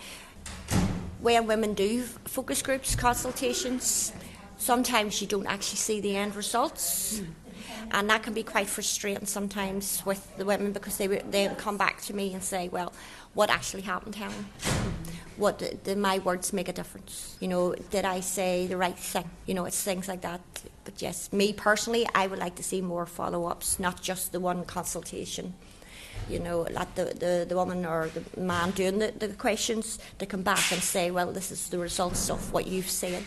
when 1.20 1.46
women 1.46 1.74
do 1.74 2.02
focus 2.02 2.62
groups, 2.62 2.94
consultations, 2.94 4.12
sometimes 4.58 5.20
you 5.20 5.26
don't 5.26 5.46
actually 5.46 5.78
see 5.78 6.00
the 6.00 6.16
end 6.16 6.36
results. 6.36 7.20
Mm 7.20 7.26
and 7.92 8.10
that 8.10 8.22
can 8.22 8.32
be 8.32 8.42
quite 8.42 8.66
frustrating 8.66 9.26
sometimes 9.26 10.02
with 10.04 10.36
the 10.36 10.44
women 10.44 10.72
because 10.72 10.96
they 10.96 11.06
they 11.06 11.48
come 11.56 11.76
back 11.76 12.00
to 12.02 12.14
me 12.14 12.34
and 12.34 12.42
say, 12.42 12.68
"Well, 12.68 12.92
what 13.34 13.50
actually 13.50 13.82
happened, 13.82 14.14
Helen?" 14.14 14.46
What 15.36 15.58
the, 15.84 15.96
my 15.96 16.18
words 16.20 16.52
make 16.52 16.68
a 16.68 16.72
difference. 16.72 17.36
You 17.40 17.48
know, 17.48 17.74
did 17.90 18.04
I 18.04 18.20
say 18.20 18.66
the 18.66 18.76
right 18.76 18.98
thing? 18.98 19.28
You 19.46 19.54
know, 19.54 19.66
it's 19.66 19.82
things 19.82 20.08
like 20.08 20.22
that. 20.22 20.40
But 20.84 21.02
yes, 21.02 21.32
me 21.32 21.52
personally, 21.52 22.08
I 22.14 22.26
would 22.26 22.38
like 22.38 22.54
to 22.56 22.62
see 22.62 22.80
more 22.80 23.06
follow 23.06 23.46
ups, 23.46 23.78
not 23.78 24.00
just 24.00 24.32
the 24.32 24.40
one 24.40 24.64
consultation. 24.64 25.54
You 26.28 26.38
know, 26.38 26.66
let 26.70 26.94
the, 26.96 27.04
the, 27.04 27.46
the 27.48 27.54
woman 27.54 27.84
or 27.84 28.08
the 28.08 28.40
man 28.40 28.70
doing 28.70 28.98
the, 28.98 29.12
the 29.16 29.28
questions 29.28 29.98
to 30.18 30.26
come 30.26 30.42
back 30.42 30.72
and 30.72 30.82
say, 30.82 31.10
well, 31.10 31.32
this 31.32 31.52
is 31.52 31.68
the 31.68 31.78
results 31.78 32.30
of 32.30 32.52
what 32.52 32.66
you've 32.66 32.90
said. 32.90 33.22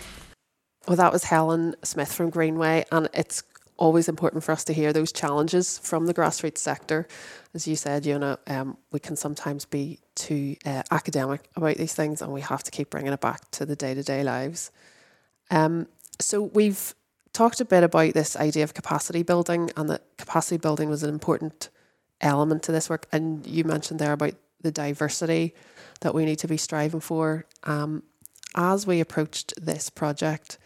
Well, 0.87 0.97
that 0.97 1.13
was 1.13 1.25
Helen 1.25 1.75
Smyth 1.83 2.11
from 2.11 2.29
Greenway, 2.29 2.85
and 2.91 3.07
it's 3.13 3.43
always 3.79 4.09
important 4.09 4.43
for 4.43 4.51
us 4.51 4.63
to 4.65 4.73
hear 4.73 4.93
those 4.93 5.11
challenges 5.11 5.79
from 5.79 6.05
the 6.05 6.13
grassroots 6.13 6.59
sector. 6.59 7.07
As 7.55 7.67
you 7.67 7.75
said, 7.75 8.05
you 8.05 8.19
know, 8.19 8.37
um, 8.45 8.77
we 8.91 8.99
can 8.99 9.15
sometimes 9.15 9.65
be 9.65 9.99
too 10.15 10.57
uh, 10.65 10.83
academic 10.91 11.49
about 11.55 11.77
these 11.77 11.95
things, 11.95 12.21
and 12.21 12.31
we 12.31 12.41
have 12.41 12.61
to 12.63 12.71
keep 12.71 12.91
bringing 12.91 13.13
it 13.13 13.21
back 13.21 13.49
to 13.51 13.65
the 13.65 13.75
day 13.75 13.93
to 13.93 14.03
day 14.03 14.23
lives. 14.23 14.71
Um, 15.49 15.87
so 16.19 16.43
we've 16.43 16.93
talked 17.33 17.61
a 17.61 17.65
bit 17.65 17.83
about 17.83 18.13
this 18.13 18.35
idea 18.35 18.63
of 18.63 18.73
capacity 18.73 19.23
building, 19.23 19.71
and 19.75 19.89
that 19.89 20.03
capacity 20.17 20.57
building 20.57 20.89
was 20.89 21.01
an 21.01 21.09
important 21.09 21.69
element 22.21 22.63
to 22.63 22.71
this 22.71 22.89
work. 22.89 23.07
And 23.11 23.47
you 23.47 23.63
mentioned 23.63 23.99
there 23.99 24.13
about 24.13 24.33
the 24.61 24.71
diversity 24.71 25.55
that 26.01 26.13
we 26.13 26.25
need 26.25 26.39
to 26.39 26.47
be 26.47 26.57
striving 26.57 26.99
for. 26.99 27.45
Um, 27.63 28.03
as 28.55 28.85
we 28.85 28.99
approached 28.99 29.53
this 29.61 29.89
project, 29.89 30.57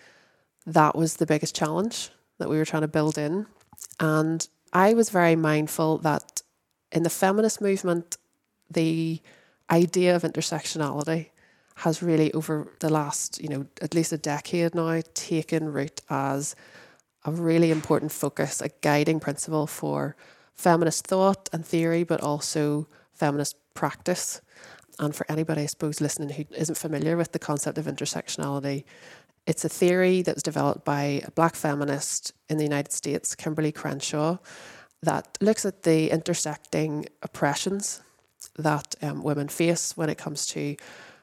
that 0.66 0.96
was 0.96 1.18
the 1.18 1.26
biggest 1.26 1.56
challenge 1.56 2.10
that 2.38 2.50
we 2.50 2.58
were 2.58 2.66
trying 2.66 2.82
to 2.82 2.88
build 2.88 3.18
in. 3.18 3.46
And 4.00 4.48
I 4.72 4.94
was 4.94 5.10
very 5.10 5.36
mindful 5.36 6.00
that 6.00 6.42
in 6.92 7.04
the 7.04 7.10
feminist 7.10 7.62
movement, 7.62 8.18
the 8.70 9.22
idea 9.70 10.16
of 10.16 10.24
intersectionality 10.24 11.30
has 11.76 12.04
really, 12.04 12.32
over 12.34 12.68
the 12.80 12.90
last, 12.90 13.42
you 13.42 13.50
know, 13.50 13.66
at 13.82 13.94
least 13.94 14.14
a 14.14 14.18
decade 14.18 14.76
now, 14.76 15.02
taken 15.14 15.72
root 15.72 16.02
as 16.10 16.56
a 17.26 17.32
really 17.32 17.72
important 17.72 18.12
focus, 18.12 18.62
a 18.62 18.70
guiding 18.82 19.20
principle 19.20 19.66
for 19.66 20.16
feminist 20.54 21.08
thought 21.08 21.50
and 21.52 21.66
theory, 21.66 22.04
but 22.04 22.22
also 22.22 22.88
feminist 23.12 23.56
practice. 23.74 24.42
And 25.00 25.16
for 25.16 25.26
anybody, 25.30 25.64
I 25.64 25.66
suppose, 25.66 26.00
listening 26.00 26.30
who 26.30 26.46
isn't 26.56 26.78
familiar 26.78 27.18
with 27.18 27.32
the 27.32 27.40
concept 27.40 27.78
of 27.80 27.86
intersectionality, 27.86 28.84
it's 29.46 29.66
a 29.66 29.70
theory 29.70 30.22
that 30.22 30.36
was 30.36 30.44
developed 30.44 30.86
by 30.86 31.22
a 31.26 31.32
black 31.32 31.56
feminist 31.56 32.34
in 32.50 32.58
the 32.58 32.64
United 32.64 32.92
States, 32.92 33.36
Kimberlé 33.36 33.74
Crenshaw, 33.74 34.38
that 35.02 35.38
looks 35.42 35.66
at 35.66 35.84
the 35.84 36.10
intersecting 36.12 37.06
oppressions 37.22 38.02
that 38.58 38.96
um, 39.02 39.22
women 39.22 39.50
face 39.50 39.98
when 39.98 40.10
it 40.10 40.18
comes 40.18 40.46
to 40.48 40.76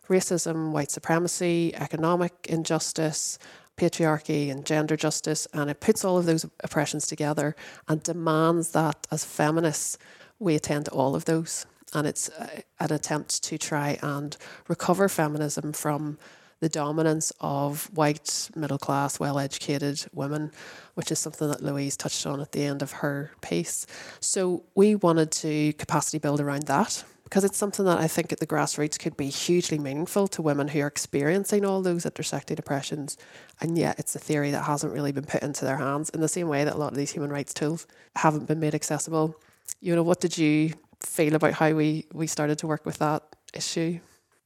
racism, 0.08 0.72
white 0.72 0.90
supremacy, 0.90 1.74
economic 1.74 2.32
injustice, 2.48 3.38
patriarchy, 3.76 4.50
and 4.50 4.66
gender 4.66 4.96
justice. 4.96 5.46
And 5.54 5.70
it 5.70 5.80
puts 5.80 6.04
all 6.04 6.18
of 6.18 6.26
those 6.26 6.44
oppressions 6.62 7.06
together 7.06 7.56
and 7.88 8.02
demands 8.02 8.72
that 8.72 9.06
as 9.10 9.24
feminists, 9.24 9.96
we 10.38 10.54
attend 10.56 10.86
to 10.86 10.90
all 10.90 11.14
of 11.14 11.24
those. 11.24 11.64
And 11.94 12.06
it's 12.06 12.28
uh, 12.30 12.60
an 12.78 12.92
attempt 12.92 13.42
to 13.44 13.56
try 13.56 13.98
and 14.02 14.36
recover 14.68 15.08
feminism 15.08 15.72
from 15.72 16.18
the 16.60 16.68
dominance 16.68 17.32
of 17.40 17.90
white, 17.94 18.50
middle 18.54 18.78
class, 18.78 19.18
well 19.18 19.38
educated 19.38 20.04
women, 20.12 20.52
which 20.94 21.10
is 21.10 21.18
something 21.18 21.48
that 21.48 21.62
Louise 21.62 21.96
touched 21.96 22.26
on 22.26 22.40
at 22.40 22.52
the 22.52 22.64
end 22.64 22.82
of 22.82 22.92
her 22.92 23.32
piece. 23.40 23.86
So 24.20 24.64
we 24.74 24.94
wanted 24.94 25.32
to 25.32 25.72
capacity 25.74 26.18
build 26.18 26.40
around 26.40 26.64
that 26.64 27.02
because 27.24 27.44
it's 27.44 27.56
something 27.56 27.84
that 27.84 27.98
I 27.98 28.08
think 28.08 28.32
at 28.32 28.40
the 28.40 28.46
grassroots 28.46 28.98
could 28.98 29.16
be 29.16 29.28
hugely 29.28 29.78
meaningful 29.78 30.26
to 30.28 30.42
women 30.42 30.66
who 30.66 30.80
are 30.80 30.88
experiencing 30.88 31.64
all 31.64 31.80
those 31.80 32.04
intersecting 32.04 32.58
oppressions. 32.58 33.16
And 33.60 33.78
yet 33.78 34.00
it's 34.00 34.16
a 34.16 34.18
theory 34.18 34.50
that 34.50 34.64
hasn't 34.64 34.92
really 34.92 35.12
been 35.12 35.24
put 35.24 35.42
into 35.42 35.64
their 35.64 35.76
hands 35.76 36.10
in 36.10 36.20
the 36.20 36.28
same 36.28 36.48
way 36.48 36.64
that 36.64 36.74
a 36.74 36.76
lot 36.76 36.90
of 36.90 36.98
these 36.98 37.12
human 37.12 37.30
rights 37.30 37.54
tools 37.54 37.86
haven't 38.16 38.48
been 38.48 38.58
made 38.58 38.74
accessible. 38.74 39.36
You 39.80 39.94
know, 39.94 40.02
what 40.02 40.20
did 40.20 40.36
you 40.36 40.72
feel 41.00 41.36
about 41.36 41.52
how 41.52 41.72
we, 41.72 42.06
we 42.12 42.26
started 42.26 42.58
to 42.58 42.66
work 42.66 42.84
with 42.84 42.98
that 42.98 43.22
issue? 43.54 44.00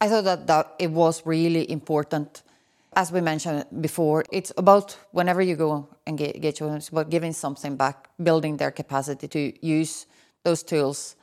I 0.05 0.09
thought 0.09 0.25
that, 0.25 0.47
that 0.49 0.75
it 0.79 0.91
was 0.91 1.25
really 1.25 1.71
important. 1.71 2.43
As 2.95 3.11
we 3.11 3.23
mentioned 3.23 3.65
before, 3.81 4.27
it's 4.31 4.53
about 4.59 4.99
whenever 5.13 5.41
you 5.41 5.57
go 5.57 5.89
and 6.07 6.19
get, 6.19 6.43
get 6.43 6.61
your, 6.61 6.77
it's 6.77 6.91
about 6.91 7.09
giving 7.09 7.33
something 7.33 7.75
back, 7.77 8.09
building 8.23 8.59
their 8.59 8.71
capacity 8.71 9.29
to 9.29 9.67
use 9.67 10.05
those 10.43 10.63
tools. 10.63 11.17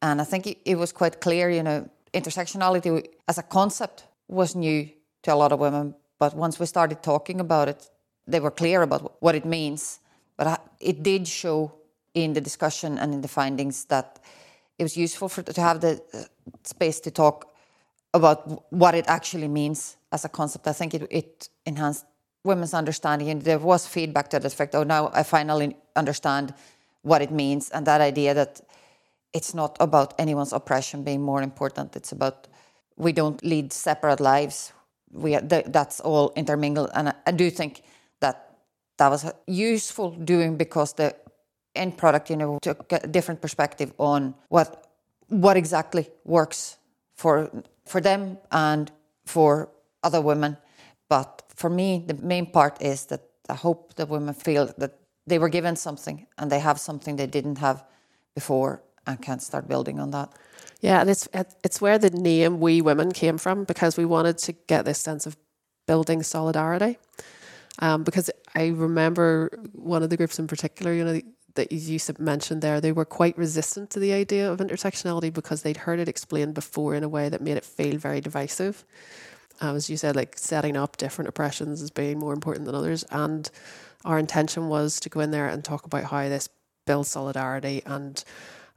And 0.00 0.20
I 0.20 0.24
think 0.24 0.46
it, 0.46 0.58
it 0.64 0.76
was 0.76 0.92
quite 0.92 1.20
clear, 1.20 1.50
you 1.50 1.64
know, 1.64 1.90
intersectionality 2.12 3.04
as 3.26 3.38
a 3.38 3.42
concept 3.42 4.04
was 4.28 4.54
new 4.54 4.88
to 5.24 5.34
a 5.34 5.34
lot 5.34 5.50
of 5.50 5.58
women. 5.58 5.96
But 6.20 6.36
once 6.36 6.60
we 6.60 6.66
started 6.66 7.02
talking 7.02 7.40
about 7.40 7.68
it, 7.68 7.90
they 8.28 8.38
were 8.38 8.52
clear 8.52 8.82
about 8.82 9.20
what 9.20 9.34
it 9.34 9.44
means. 9.44 9.98
But 10.36 10.64
it 10.78 11.02
did 11.02 11.26
show 11.26 11.72
in 12.14 12.32
the 12.32 12.40
discussion 12.40 12.96
and 12.96 13.12
in 13.12 13.22
the 13.22 13.28
findings 13.28 13.86
that 13.86 14.20
it 14.78 14.84
was 14.84 14.96
useful 14.96 15.28
for, 15.28 15.42
to 15.42 15.60
have 15.60 15.80
the 15.80 16.00
uh, 16.14 16.22
space 16.62 17.00
to 17.00 17.10
talk 17.10 17.50
about 18.14 18.72
what 18.72 18.94
it 18.94 19.04
actually 19.08 19.48
means 19.48 19.96
as 20.12 20.24
a 20.24 20.28
concept. 20.28 20.66
I 20.66 20.72
think 20.72 20.94
it, 20.94 21.06
it 21.10 21.48
enhanced 21.66 22.06
women's 22.44 22.72
understanding. 22.72 23.28
And 23.28 23.42
there 23.42 23.58
was 23.58 23.86
feedback 23.86 24.30
to 24.30 24.38
that 24.38 24.46
effect, 24.46 24.74
oh, 24.74 24.84
now 24.84 25.10
I 25.12 25.24
finally 25.24 25.76
understand 25.96 26.54
what 27.02 27.20
it 27.20 27.30
means. 27.30 27.70
And 27.70 27.86
that 27.86 28.00
idea 28.00 28.32
that 28.32 28.60
it's 29.32 29.52
not 29.52 29.76
about 29.80 30.14
anyone's 30.18 30.52
oppression 30.52 31.02
being 31.02 31.20
more 31.20 31.42
important. 31.42 31.96
It's 31.96 32.12
about 32.12 32.46
we 32.96 33.12
don't 33.12 33.44
lead 33.44 33.72
separate 33.72 34.20
lives. 34.20 34.72
We 35.12 35.36
that's 35.36 36.00
all 36.00 36.32
intermingled. 36.36 36.90
And 36.94 37.08
I, 37.08 37.14
I 37.26 37.32
do 37.32 37.50
think 37.50 37.82
that 38.20 38.58
that 38.98 39.08
was 39.08 39.30
useful 39.46 40.12
doing 40.12 40.56
because 40.56 40.92
the 40.92 41.16
end 41.74 41.98
product, 41.98 42.30
you 42.30 42.36
know, 42.36 42.58
took 42.62 42.92
a 42.92 43.06
different 43.08 43.40
perspective 43.40 43.92
on 43.98 44.34
what 44.48 44.86
what 45.28 45.56
exactly 45.56 46.08
works 46.24 46.78
for 47.16 47.50
for 47.86 48.00
them 48.00 48.38
and 48.50 48.90
for 49.24 49.70
other 50.02 50.20
women. 50.20 50.56
But 51.08 51.42
for 51.54 51.70
me, 51.70 52.04
the 52.06 52.14
main 52.14 52.46
part 52.46 52.80
is 52.82 53.06
that 53.06 53.22
I 53.48 53.54
hope 53.54 53.94
that 53.94 54.08
women 54.08 54.34
feel 54.34 54.72
that 54.78 54.98
they 55.26 55.38
were 55.38 55.48
given 55.48 55.76
something 55.76 56.26
and 56.38 56.50
they 56.50 56.60
have 56.60 56.78
something 56.78 57.16
they 57.16 57.26
didn't 57.26 57.58
have 57.58 57.84
before 58.34 58.82
and 59.06 59.20
can 59.20 59.38
start 59.38 59.68
building 59.68 60.00
on 60.00 60.10
that. 60.10 60.32
Yeah, 60.80 61.00
and 61.00 61.08
it's 61.08 61.28
it's 61.62 61.80
where 61.80 61.98
the 61.98 62.10
name 62.10 62.60
"We 62.60 62.82
Women" 62.82 63.12
came 63.12 63.38
from 63.38 63.64
because 63.64 63.96
we 63.96 64.04
wanted 64.04 64.38
to 64.38 64.52
get 64.52 64.84
this 64.84 64.98
sense 64.98 65.26
of 65.26 65.36
building 65.86 66.22
solidarity. 66.22 66.98
Um, 67.78 68.04
because 68.04 68.30
I 68.54 68.68
remember 68.68 69.50
one 69.72 70.02
of 70.02 70.10
the 70.10 70.16
groups 70.16 70.38
in 70.38 70.46
particular, 70.46 70.92
you 70.92 71.04
know, 71.04 71.20
that 71.54 71.70
you 71.72 71.98
mentioned 72.18 72.62
there, 72.62 72.80
they 72.80 72.92
were 72.92 73.04
quite 73.04 73.36
resistant 73.38 73.90
to 73.90 74.00
the 74.00 74.12
idea 74.12 74.50
of 74.50 74.58
intersectionality 74.58 75.32
because 75.32 75.62
they'd 75.62 75.78
heard 75.78 76.00
it 76.00 76.08
explained 76.08 76.54
before 76.54 76.94
in 76.94 77.04
a 77.04 77.08
way 77.08 77.28
that 77.28 77.40
made 77.40 77.56
it 77.56 77.64
feel 77.64 77.96
very 77.96 78.20
divisive. 78.20 78.84
Um, 79.60 79.76
as 79.76 79.88
you 79.88 79.96
said, 79.96 80.16
like 80.16 80.36
setting 80.36 80.76
up 80.76 80.96
different 80.96 81.28
oppressions 81.28 81.80
as 81.80 81.90
being 81.90 82.18
more 82.18 82.32
important 82.32 82.66
than 82.66 82.74
others. 82.74 83.04
And 83.10 83.48
our 84.04 84.18
intention 84.18 84.68
was 84.68 84.98
to 85.00 85.08
go 85.08 85.20
in 85.20 85.30
there 85.30 85.48
and 85.48 85.64
talk 85.64 85.86
about 85.86 86.04
how 86.04 86.28
this 86.28 86.48
builds 86.86 87.08
solidarity 87.08 87.82
and 87.86 88.22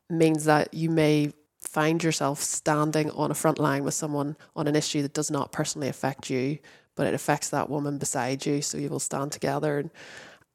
means 0.10 0.46
that 0.46 0.74
you 0.74 0.90
may 0.90 1.34
find 1.60 2.04
yourself 2.04 2.42
standing 2.42 3.10
on 3.12 3.32
a 3.32 3.36
front 3.36 3.60
line 3.60 3.84
with 3.84 3.94
someone 3.94 4.38
on 4.56 4.68
an 4.68 4.76
issue 4.76 5.02
that 5.02 5.14
does 5.14 5.32
not 5.32 5.52
personally 5.52 5.88
affect 5.88 6.30
you, 6.30 6.60
but 6.96 7.08
it 7.08 7.14
affects 7.14 7.50
that 7.50 7.70
woman 7.70 7.98
beside 7.98 8.46
you. 8.46 8.62
So 8.62 8.78
you 8.78 8.90
will 8.90 9.00
stand 9.00 9.32
together 9.32 9.80
and 9.80 9.90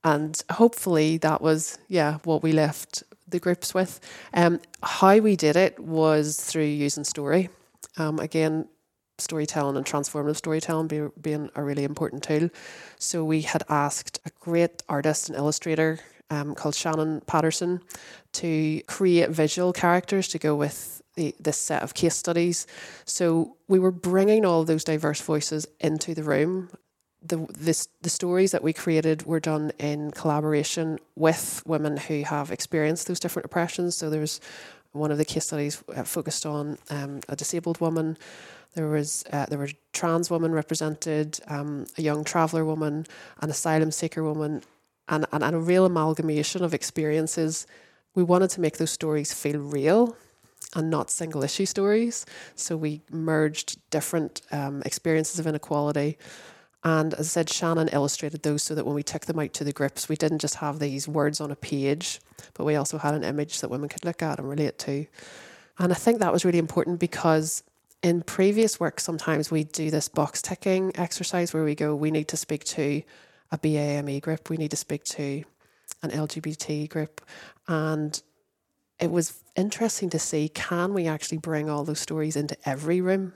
and 0.05 0.43
hopefully 0.51 1.19
that 1.19 1.41
was 1.41 1.79
yeah 1.89 2.19
what 2.25 2.43
we 2.43 2.53
left 2.53 3.03
the 3.29 3.41
groups 3.41 3.75
with. 3.75 4.01
Um, 4.35 4.61
how 4.83 5.19
we 5.19 5.37
did 5.37 5.57
it 5.57 5.79
was 5.81 6.37
through 6.37 6.65
using 6.65 7.05
story. 7.05 7.49
Um, 7.97 8.19
again, 8.19 8.69
storytelling 9.19 9.77
and 9.77 9.87
transformative 9.87 10.37
storytelling 10.37 10.89
be, 10.89 11.09
being 11.21 11.51
a 11.55 11.63
really 11.63 11.85
important 11.85 12.23
tool. 12.23 12.51
So 12.99 13.25
we 13.25 13.43
had 13.43 13.63
asked 13.69 14.21
a 14.25 14.31
great 14.41 14.83
artist 14.89 15.29
and 15.29 15.39
illustrator 15.39 16.01
um, 16.31 16.55
called 16.55 16.75
Shannon 16.75 17.21
Patterson 17.27 17.81
to 18.33 18.81
create 18.87 19.31
visual 19.31 19.73
characters 19.73 20.29
to 20.29 20.39
go 20.39 20.55
with 20.55 21.03
the, 21.15 21.35
this 21.39 21.59
set 21.59 21.83
of 21.83 21.93
case 21.93 22.17
studies. 22.17 22.67
So 23.05 23.57
we 23.69 23.79
were 23.79 23.91
bringing 23.91 24.47
all 24.47 24.65
those 24.65 24.85
diverse 24.85 25.21
voices 25.21 25.67
into 25.81 26.15
the 26.15 26.23
room 26.23 26.71
the 27.25 27.47
this, 27.59 27.89
the 28.03 28.11
stories 28.11 28.51
that 28.53 28.63
we 28.63 28.73
created 28.73 29.25
were 29.27 29.41
done 29.41 29.73
in 29.79 30.11
collaboration 30.11 30.99
with 31.17 31.63
women 31.67 31.97
who 31.97 32.23
have 32.25 32.51
experienced 32.51 33.07
those 33.07 33.21
different 33.21 33.47
oppressions. 33.47 33.97
So 33.97 34.11
there's 34.11 34.41
one 34.93 35.11
of 35.11 35.19
the 35.19 35.25
case 35.25 35.47
studies 35.47 35.83
uh, 35.95 36.03
focused 36.03 36.45
on 36.47 36.79
um, 36.91 37.21
a 37.29 37.37
disabled 37.37 37.81
woman. 37.81 38.19
There 38.75 38.89
was 38.89 39.25
uh, 39.33 39.47
there 39.47 39.59
were 39.59 39.71
trans 39.93 40.31
women 40.31 40.53
represented, 40.53 41.41
um, 41.49 41.87
a 41.99 42.03
young 42.03 42.25
traveller 42.25 42.65
woman, 42.65 43.07
an 43.41 43.51
asylum 43.51 43.91
seeker 43.91 44.23
woman, 44.23 44.63
and, 45.09 45.27
and, 45.33 45.45
and 45.45 45.55
a 45.55 45.59
real 45.59 45.85
amalgamation 45.85 46.65
of 46.65 46.75
experiences. 46.75 47.67
We 48.15 48.23
wanted 48.23 48.51
to 48.51 48.61
make 48.61 48.79
those 48.79 48.91
stories 48.91 49.33
feel 49.33 49.59
real 49.61 50.17
and 50.75 50.91
not 50.91 51.11
single 51.11 51.43
issue 51.43 51.67
stories. 51.67 52.25
So 52.55 52.77
we 52.77 53.03
merged 53.11 53.79
different 53.91 54.41
um, 54.53 54.83
experiences 54.85 55.39
of 55.39 55.47
inequality 55.47 56.19
and 56.85 57.15
as 57.15 57.29
I 57.29 57.31
said, 57.31 57.51
Shannon 57.51 57.89
illustrated 57.89 58.43
those 58.43 58.63
so 58.63 58.75
that 58.75 58.85
when 58.85 58.95
we 58.95 59.03
took 59.03 59.27
them 59.27 59.39
out 59.39 59.53
to 59.55 59.65
the 59.65 59.73
groups, 59.73 60.09
we 60.09 60.17
didn't 60.17 60.41
just 60.41 60.57
have 60.57 60.79
these 60.79 61.07
words 61.07 61.41
on 61.41 61.51
a 61.51 61.57
page, 61.57 62.21
but 62.55 62.65
we 62.65 62.75
also 62.75 62.99
had 62.99 63.15
an 63.15 63.23
image 63.23 63.61
that 63.61 63.71
women 63.71 63.89
could 63.89 64.05
look 64.05 64.23
at 64.23 64.39
and 64.39 64.49
relate 64.49 64.79
to. 64.81 65.07
And 65.79 65.93
I 65.93 65.97
think 65.97 66.19
that 66.19 66.33
was 66.33 66.45
really 66.45 66.59
important 66.59 66.99
because 66.99 67.63
in 68.03 68.23
previous 68.23 68.81
work, 68.81 68.99
sometimes 68.99 69.51
we 69.51 69.63
do 69.65 69.91
this 69.91 70.09
box 70.09 70.43
ticking 70.43 70.91
exercise 70.97 71.55
where 71.55 71.65
we 71.65 71.77
go, 71.77 71.95
we 71.95 72.11
need 72.11 72.29
to 72.29 72.37
speak 72.37 72.65
to 72.65 73.03
a 73.53 73.59
BAME 73.59 74.21
group, 74.21 74.51
we 74.51 74.57
need 74.57 74.73
to 74.73 74.77
speak 74.77 75.05
to 75.05 75.45
an 76.03 76.11
LGBT 76.11 76.89
group. 76.89 77.21
And 77.69 78.21
it 79.03 79.11
was 79.11 79.43
interesting 79.57 80.09
to 80.11 80.19
see 80.19 80.49
can 80.49 80.95
we 80.95 81.09
actually 81.09 81.39
bring 81.39 81.69
all 81.69 81.83
those 81.83 81.99
stories 81.99 82.37
into 82.37 82.57
every 82.65 83.01
room? 83.01 83.33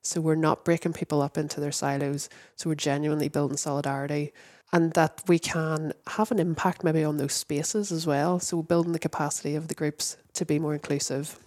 So 0.00 0.18
we're 0.18 0.34
not 0.34 0.64
breaking 0.64 0.94
people 0.94 1.20
up 1.20 1.36
into 1.36 1.60
their 1.60 1.72
silos. 1.72 2.30
So 2.56 2.70
we're 2.70 2.76
genuinely 2.76 3.28
building 3.28 3.58
solidarity 3.58 4.32
and 4.72 4.94
that 4.94 5.22
we 5.28 5.38
can 5.38 5.92
have 6.06 6.30
an 6.30 6.38
impact 6.38 6.82
maybe 6.82 7.04
on 7.04 7.18
those 7.18 7.34
spaces 7.34 7.92
as 7.92 8.06
well. 8.06 8.40
So 8.40 8.62
building 8.62 8.92
the 8.92 8.98
capacity 8.98 9.56
of 9.56 9.68
the 9.68 9.74
groups 9.74 10.16
to 10.34 10.46
be 10.46 10.58
more 10.58 10.72
inclusive, 10.72 11.38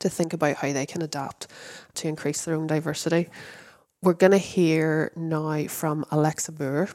to 0.00 0.08
think 0.08 0.32
about 0.32 0.56
how 0.56 0.72
they 0.72 0.86
can 0.86 1.00
adapt 1.00 1.46
to 1.94 2.08
increase 2.08 2.44
their 2.44 2.56
own 2.56 2.66
diversity. 2.66 3.28
We're 4.02 4.14
going 4.14 4.32
to 4.32 4.38
hear 4.38 5.12
now 5.14 5.68
from 5.68 6.04
Alexa 6.10 6.52
Moore, 6.58 6.88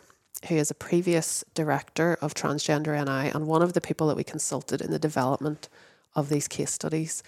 who 0.50 0.56
is 0.56 0.70
a 0.70 0.76
previous 0.76 1.46
director 1.54 2.18
of 2.22 2.34
Transgender 2.34 2.94
NI 2.94 3.30
and 3.30 3.48
one 3.48 3.62
of 3.62 3.72
the 3.72 3.82
people 3.82 4.08
that 4.08 4.18
we 4.18 4.24
consulted 4.26 4.82
in 4.82 4.92
the 4.92 5.00
development 5.00 5.70
of 6.20 6.30
these 6.30 6.48
case 6.48 6.72
studies. 6.72 7.24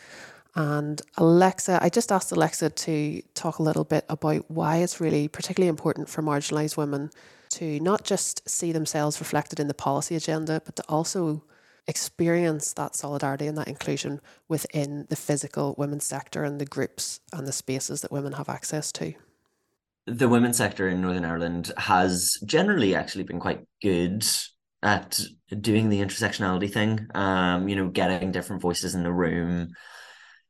And 0.56 1.02
Alexa, 1.18 1.80
I 1.82 1.90
just 1.90 2.12
asked 2.12 2.32
Alexa 2.32 2.72
to 2.72 3.22
talk 3.34 3.60
a 3.60 3.64
little 3.64 3.86
bit 3.86 4.06
about 4.10 4.50
why 4.50 4.78
it's 4.78 5.00
really 5.00 5.28
particularly 5.28 5.70
important 5.70 6.10
for 6.10 6.22
marginalised 6.22 6.78
women 6.78 7.10
to 7.52 7.80
not 7.80 8.04
just 8.04 8.48
see 8.50 8.72
themselves 8.72 9.20
reflected 9.20 9.60
in 9.60 9.68
the 9.68 9.74
policy 9.74 10.16
agenda, 10.16 10.62
but 10.66 10.76
to 10.76 10.84
also 10.90 11.44
experience 11.88 12.74
that 12.74 12.96
solidarity 12.96 13.48
and 13.48 13.58
that 13.58 13.68
inclusion 13.68 14.22
within 14.48 15.06
the 15.10 15.16
physical 15.16 15.74
women's 15.78 16.06
sector 16.06 16.44
and 16.44 16.60
the 16.60 16.66
groups 16.66 17.20
and 17.34 17.48
the 17.48 17.52
spaces 17.52 18.02
that 18.02 18.12
women 18.12 18.34
have 18.34 18.50
access 18.50 18.92
to. 18.92 19.14
The 20.06 20.30
women's 20.30 20.58
sector 20.58 20.88
in 20.88 21.02
Northern 21.02 21.26
Ireland 21.26 21.72
has 21.78 22.38
generally 22.46 22.96
actually 22.96 23.24
been 23.24 23.40
quite 23.40 23.66
good 23.82 24.26
at 24.84 25.20
doing 25.60 25.90
the 25.90 26.00
intersectionality 26.02 26.72
thing. 26.72 27.08
Um, 27.14 27.68
you 27.68 27.76
know, 27.76 27.90
getting 27.90 28.32
different 28.32 28.62
voices 28.62 28.96
in 28.96 29.04
the 29.04 29.14
room, 29.14 29.70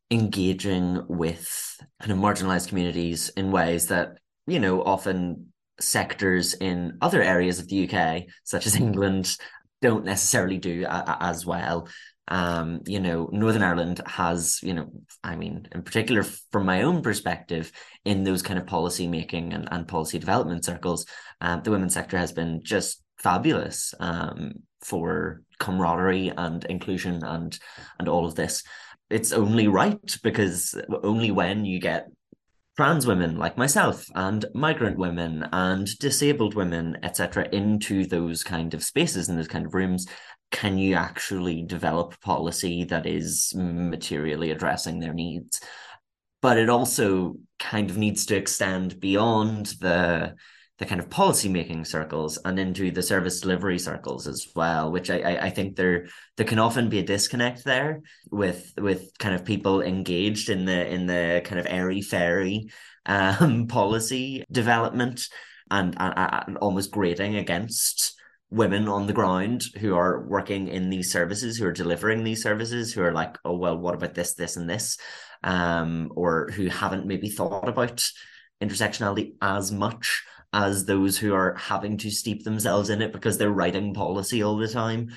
engaging 0.10 1.04
with 1.08 1.78
kind 2.00 2.12
of 2.12 2.18
marginalized 2.18 2.70
communities 2.70 3.30
in 3.30 3.52
ways 3.52 3.88
that 3.88 4.18
you 4.48 4.60
know 4.60 4.84
often 4.84 5.52
sectors 5.80 6.54
in 6.54 6.98
other 7.02 7.22
areas 7.22 7.60
of 7.60 7.68
the 7.68 7.90
UK, 7.90 8.24
such 8.44 8.66
as 8.66 8.76
England, 8.80 9.36
don't 9.82 10.06
necessarily 10.06 10.58
do 10.58 10.86
as 10.88 11.46
well. 11.46 11.88
Um, 12.28 12.82
you 12.86 13.00
know, 13.02 13.30
Northern 13.34 13.64
Ireland 13.64 14.00
has, 14.06 14.60
you 14.64 14.74
know, 14.74 14.90
I 15.24 15.36
mean, 15.36 15.68
in 15.74 15.82
particular 15.82 16.24
from 16.24 16.66
my 16.66 16.84
own 16.84 17.02
perspective, 17.02 17.72
in 18.06 18.24
those 18.24 18.42
kind 18.42 18.58
of 18.58 18.68
policy 18.68 19.08
making 19.08 19.54
and, 19.54 19.68
and 19.70 19.88
policy 19.88 20.18
development 20.18 20.64
circles, 20.64 21.06
um, 21.42 21.62
the 21.64 21.72
women's 21.72 21.94
sector 21.94 22.18
has 22.18 22.32
been 22.32 22.62
just 22.64 23.04
fabulous 23.22 23.94
um, 24.00 24.54
for 24.82 25.42
camaraderie 25.60 26.32
and 26.36 26.66
inclusion 26.66 27.24
and 27.24 27.58
and 28.00 28.08
all 28.08 28.26
of 28.26 28.36
this. 28.36 28.64
It's 29.10 29.34
only 29.34 29.68
right 29.68 30.18
because 30.24 30.76
only 31.04 31.32
when 31.32 31.66
you 31.66 31.80
get 31.80 32.08
trans 32.78 33.06
women 33.06 33.38
like 33.38 33.58
myself 33.58 34.06
and 34.16 34.46
migrant 34.54 34.98
women 34.98 35.48
and 35.52 35.88
disabled 36.00 36.56
women 36.56 36.98
etc 37.04 37.46
into 37.52 38.06
those 38.06 38.44
kind 38.44 38.74
of 38.74 38.82
spaces 38.82 39.28
and 39.28 39.38
those 39.38 39.50
kind 39.50 39.66
of 39.66 39.74
rooms 39.74 40.08
can 40.52 40.78
you 40.78 40.96
actually 40.96 41.64
develop 41.64 42.20
policy 42.22 42.84
that 42.86 43.06
is 43.06 43.54
materially 43.56 44.52
addressing 44.52 45.00
their 45.00 45.14
needs? 45.14 45.62
But 46.42 46.58
it 46.58 46.70
also 46.70 47.36
kind 47.58 47.90
of 47.90 47.98
needs 47.98 48.26
to 48.28 48.36
extend 48.36 49.00
beyond 49.00 49.68
the 49.80 50.36
the 50.82 50.88
kind 50.88 51.00
of 51.00 51.12
policy 51.12 51.48
making 51.48 51.86
circles 51.86 52.40
and 52.44 52.58
into 52.58 52.90
the 52.90 53.04
service 53.04 53.40
delivery 53.40 53.78
circles 53.78 54.26
as 54.26 54.48
well 54.56 54.92
which 54.92 55.12
I, 55.12 55.20
I, 55.20 55.46
I 55.46 55.50
think 55.52 55.76
there 55.76 56.08
there 56.38 56.46
can 56.46 56.58
often 56.58 56.90
be 56.90 56.98
a 56.98 57.04
disconnect 57.04 57.64
there 57.64 58.02
with 58.32 58.74
with 58.78 59.12
kind 59.20 59.36
of 59.36 59.46
people 59.46 59.84
engaged 59.84 60.50
in 60.50 60.66
the 60.66 60.92
in 60.92 61.06
the 61.06 61.44
kind 61.46 61.60
of 61.60 61.68
airy 61.70 62.02
fairy 62.02 62.72
um, 63.06 63.68
policy 63.78 64.44
development 64.52 65.28
and, 65.70 65.96
and, 66.00 66.14
and 66.48 66.58
almost 66.58 66.90
grating 66.90 67.36
against 67.36 68.20
women 68.50 68.88
on 68.88 69.06
the 69.06 69.14
ground 69.14 69.64
who 69.80 69.96
are 69.96 70.26
working 70.28 70.68
in 70.68 70.90
these 70.90 71.12
services 71.12 71.58
who 71.58 71.68
are 71.68 71.72
delivering 71.72 72.24
these 72.24 72.42
services 72.42 72.92
who 72.92 73.04
are 73.04 73.14
like 73.14 73.38
oh 73.46 73.56
well 73.56 73.78
what 73.78 73.94
about 73.94 74.16
this 74.16 74.34
this 74.34 74.58
and 74.58 74.68
this? 74.68 74.98
Um 75.44 76.12
or 76.16 76.50
who 76.56 76.66
haven't 76.70 77.06
maybe 77.06 77.30
thought 77.30 77.70
about 77.70 78.04
intersectionality 78.64 79.34
as 79.44 79.72
much 79.72 80.24
as 80.54 80.86
those 80.86 81.18
who 81.18 81.34
are 81.34 81.56
having 81.56 81.98
to 81.98 82.12
steep 82.12 82.44
themselves 82.44 82.90
in 82.90 83.02
it 83.02 83.14
because 83.14 83.38
they're 83.38 83.52
writing 83.52 83.94
policy 83.94 84.44
all 84.44 84.58
the 84.58 84.68
time. 84.68 85.10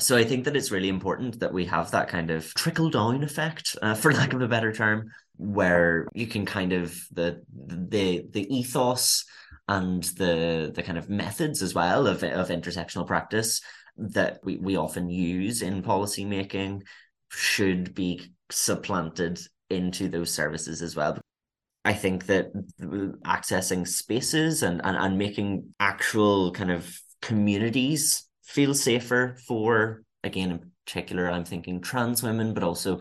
So 0.00 0.16
I 0.16 0.22
think 0.24 0.44
that 0.44 0.56
it's 0.56 0.70
really 0.70 0.88
important 0.88 1.40
that 1.40 1.52
we 1.52 1.64
have 1.64 1.90
that 1.90 2.08
kind 2.08 2.30
of 2.30 2.54
trickle 2.54 2.88
down 2.88 3.24
effect, 3.24 3.76
uh, 3.82 3.94
for 3.94 4.12
lack 4.14 4.32
of 4.32 4.42
a 4.42 4.48
better 4.48 4.72
term, 4.72 5.10
where 5.36 6.06
you 6.14 6.26
can 6.26 6.46
kind 6.46 6.72
of 6.72 6.96
the 7.12 7.42
the 7.52 8.24
the 8.30 8.54
ethos 8.54 9.24
and 9.66 10.04
the 10.04 10.72
the 10.74 10.82
kind 10.82 10.98
of 10.98 11.08
methods 11.08 11.62
as 11.62 11.74
well 11.74 12.06
of 12.06 12.22
of 12.22 12.48
intersectional 12.48 13.06
practice 13.06 13.60
that 13.96 14.38
we, 14.44 14.56
we 14.56 14.76
often 14.76 15.10
use 15.10 15.62
in 15.62 15.82
policy 15.82 16.24
making 16.24 16.84
should 17.30 17.94
be 17.94 18.32
supplanted 18.50 19.40
into 19.70 20.08
those 20.08 20.32
services 20.32 20.80
as 20.82 20.96
well. 20.96 21.18
I 21.88 21.94
think 21.94 22.26
that 22.26 22.52
accessing 23.24 23.88
spaces 23.88 24.62
and, 24.62 24.82
and, 24.84 24.94
and 24.94 25.16
making 25.16 25.72
actual 25.80 26.52
kind 26.52 26.70
of 26.70 27.00
communities 27.22 28.28
feel 28.44 28.74
safer 28.74 29.38
for, 29.46 30.02
again, 30.22 30.50
in 30.50 30.70
particular, 30.84 31.30
I'm 31.30 31.46
thinking 31.46 31.80
trans 31.80 32.22
women, 32.22 32.52
but 32.52 32.62
also 32.62 33.00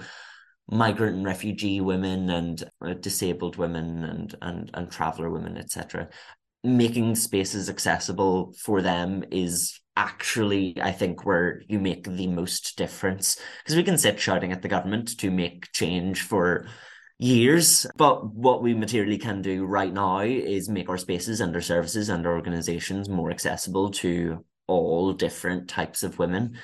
migrant 0.71 1.17
and 1.17 1.25
refugee 1.25 1.81
women 1.81 2.29
and 2.29 2.63
uh, 2.81 2.93
disabled 2.93 3.57
women 3.57 4.05
and 4.05 4.35
and 4.41 4.69
and 4.73 4.91
traveler 4.91 5.29
women 5.29 5.55
etc 5.55 6.09
making 6.61 7.15
spaces 7.15 7.69
accessible 7.69 8.53
for 8.59 8.81
them 8.81 9.23
is 9.31 9.79
actually 9.95 10.75
i 10.81 10.91
think 10.91 11.25
where 11.25 11.61
you 11.69 11.79
make 11.79 12.03
the 12.03 12.27
most 12.27 12.77
difference. 12.77 13.39
Because 13.63 13.77
we 13.77 13.83
can 13.83 13.97
sit 13.97 14.19
shouting 14.19 14.51
at 14.51 14.61
the 14.61 14.67
government 14.67 15.17
to 15.19 15.31
make 15.31 15.71
change 15.71 16.21
for 16.21 16.67
years. 17.19 17.85
But 17.95 18.33
what 18.33 18.61
we 18.61 18.73
materially 18.73 19.17
can 19.17 19.41
do 19.41 19.65
right 19.65 19.93
now 19.93 20.19
is 20.19 20.69
make 20.69 20.89
our 20.89 20.97
spaces 20.97 21.41
and 21.41 21.53
our 21.55 21.61
services 21.61 22.09
and 22.09 22.25
our 22.25 22.35
organizations 22.35 23.09
more 23.09 23.31
accessible 23.31 23.91
to 23.91 24.45
all 24.67 25.13
different 25.13 25.69
types 25.69 26.03
of 26.03 26.19
women. 26.19 26.59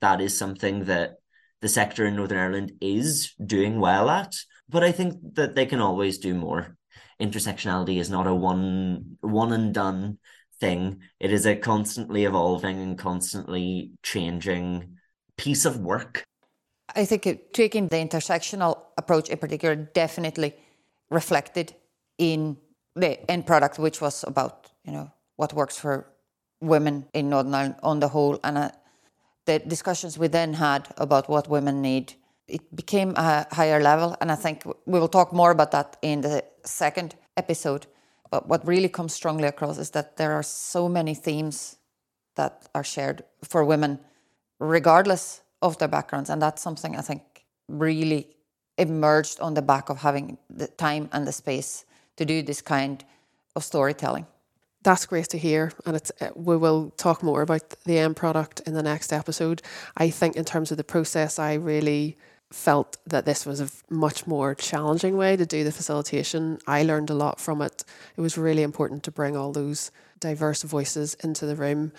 That 0.00 0.20
is 0.20 0.36
something 0.36 0.84
that 0.84 1.14
the 1.60 1.68
sector 1.68 2.06
in 2.06 2.16
Northern 2.16 2.38
Ireland 2.38 2.72
is 2.80 3.32
doing 3.44 3.80
well 3.80 4.10
at, 4.10 4.34
but 4.68 4.84
I 4.84 4.92
think 4.92 5.16
that 5.34 5.54
they 5.54 5.66
can 5.66 5.80
always 5.80 6.18
do 6.18 6.34
more. 6.34 6.76
Intersectionality 7.20 7.98
is 7.98 8.10
not 8.10 8.26
a 8.26 8.34
one 8.34 9.16
one 9.20 9.52
and 9.52 9.72
done 9.72 10.18
thing. 10.60 11.00
It 11.18 11.32
is 11.32 11.46
a 11.46 11.56
constantly 11.56 12.24
evolving 12.24 12.78
and 12.78 12.98
constantly 12.98 13.92
changing 14.02 14.98
piece 15.38 15.64
of 15.64 15.78
work 15.78 16.26
I 16.94 17.04
think 17.04 17.26
it, 17.26 17.52
taking 17.52 17.88
the 17.88 17.96
intersectional 17.96 18.78
approach 18.96 19.28
in 19.28 19.38
particular 19.38 19.74
definitely 19.74 20.54
reflected 21.10 21.74
in 22.18 22.56
the 22.94 23.30
end 23.30 23.46
product, 23.46 23.78
which 23.78 24.00
was 24.00 24.24
about 24.26 24.70
you 24.84 24.92
know 24.92 25.10
what 25.36 25.52
works 25.52 25.78
for 25.78 26.06
women 26.60 27.06
in 27.12 27.28
Northern 27.28 27.54
Ireland 27.54 27.76
on 27.82 28.00
the 28.00 28.08
whole, 28.08 28.40
and 28.42 28.58
uh, 28.58 28.70
the 29.44 29.58
discussions 29.58 30.18
we 30.18 30.28
then 30.28 30.54
had 30.54 30.88
about 30.96 31.28
what 31.28 31.48
women 31.48 31.82
need. 31.82 32.14
It 32.48 32.74
became 32.74 33.12
a 33.16 33.46
higher 33.50 33.82
level, 33.82 34.16
and 34.20 34.30
I 34.30 34.36
think 34.36 34.64
we 34.64 35.00
will 35.00 35.08
talk 35.08 35.32
more 35.32 35.50
about 35.50 35.72
that 35.72 35.96
in 36.02 36.20
the 36.20 36.44
second 36.64 37.16
episode. 37.36 37.86
But 38.30 38.48
what 38.48 38.66
really 38.66 38.88
comes 38.88 39.14
strongly 39.14 39.48
across 39.48 39.78
is 39.78 39.90
that 39.90 40.16
there 40.16 40.32
are 40.32 40.42
so 40.42 40.88
many 40.88 41.14
themes 41.14 41.76
that 42.36 42.68
are 42.74 42.84
shared 42.84 43.24
for 43.42 43.64
women, 43.64 43.98
regardless 44.60 45.42
of 45.60 45.78
their 45.78 45.88
backgrounds. 45.88 46.30
And 46.30 46.40
that's 46.40 46.62
something 46.62 46.96
I 46.96 47.00
think 47.00 47.22
really 47.68 48.35
emerged 48.78 49.40
on 49.40 49.54
the 49.54 49.62
back 49.62 49.88
of 49.88 49.98
having 49.98 50.38
the 50.50 50.66
time 50.66 51.08
and 51.12 51.26
the 51.26 51.32
space 51.32 51.84
to 52.16 52.24
do 52.24 52.42
this 52.42 52.60
kind 52.60 53.04
of 53.54 53.64
storytelling. 53.64 54.26
That's 54.82 55.06
great 55.06 55.28
to 55.30 55.38
hear, 55.38 55.72
and 55.84 55.96
it's 55.96 56.12
uh, 56.20 56.28
we 56.36 56.56
will 56.56 56.92
talk 56.96 57.22
more 57.22 57.42
about 57.42 57.70
the 57.84 57.98
end 57.98 58.14
product 58.14 58.60
in 58.66 58.74
the 58.74 58.82
next 58.82 59.12
episode. 59.12 59.60
I 59.96 60.10
think 60.10 60.36
in 60.36 60.44
terms 60.44 60.70
of 60.70 60.76
the 60.76 60.84
process, 60.84 61.38
I 61.38 61.54
really 61.54 62.16
felt 62.52 62.96
that 63.06 63.24
this 63.24 63.44
was 63.44 63.60
a 63.60 63.68
much 63.90 64.26
more 64.26 64.54
challenging 64.54 65.16
way 65.16 65.36
to 65.36 65.44
do 65.44 65.64
the 65.64 65.72
facilitation. 65.72 66.58
I 66.66 66.84
learned 66.84 67.10
a 67.10 67.14
lot 67.14 67.40
from 67.40 67.60
it. 67.62 67.84
It 68.16 68.20
was 68.20 68.38
really 68.38 68.62
important 68.62 69.02
to 69.04 69.10
bring 69.10 69.36
all 69.36 69.50
those 69.52 69.90
diverse 70.20 70.62
voices 70.62 71.14
into 71.24 71.46
the 71.46 71.56
room 71.56 71.92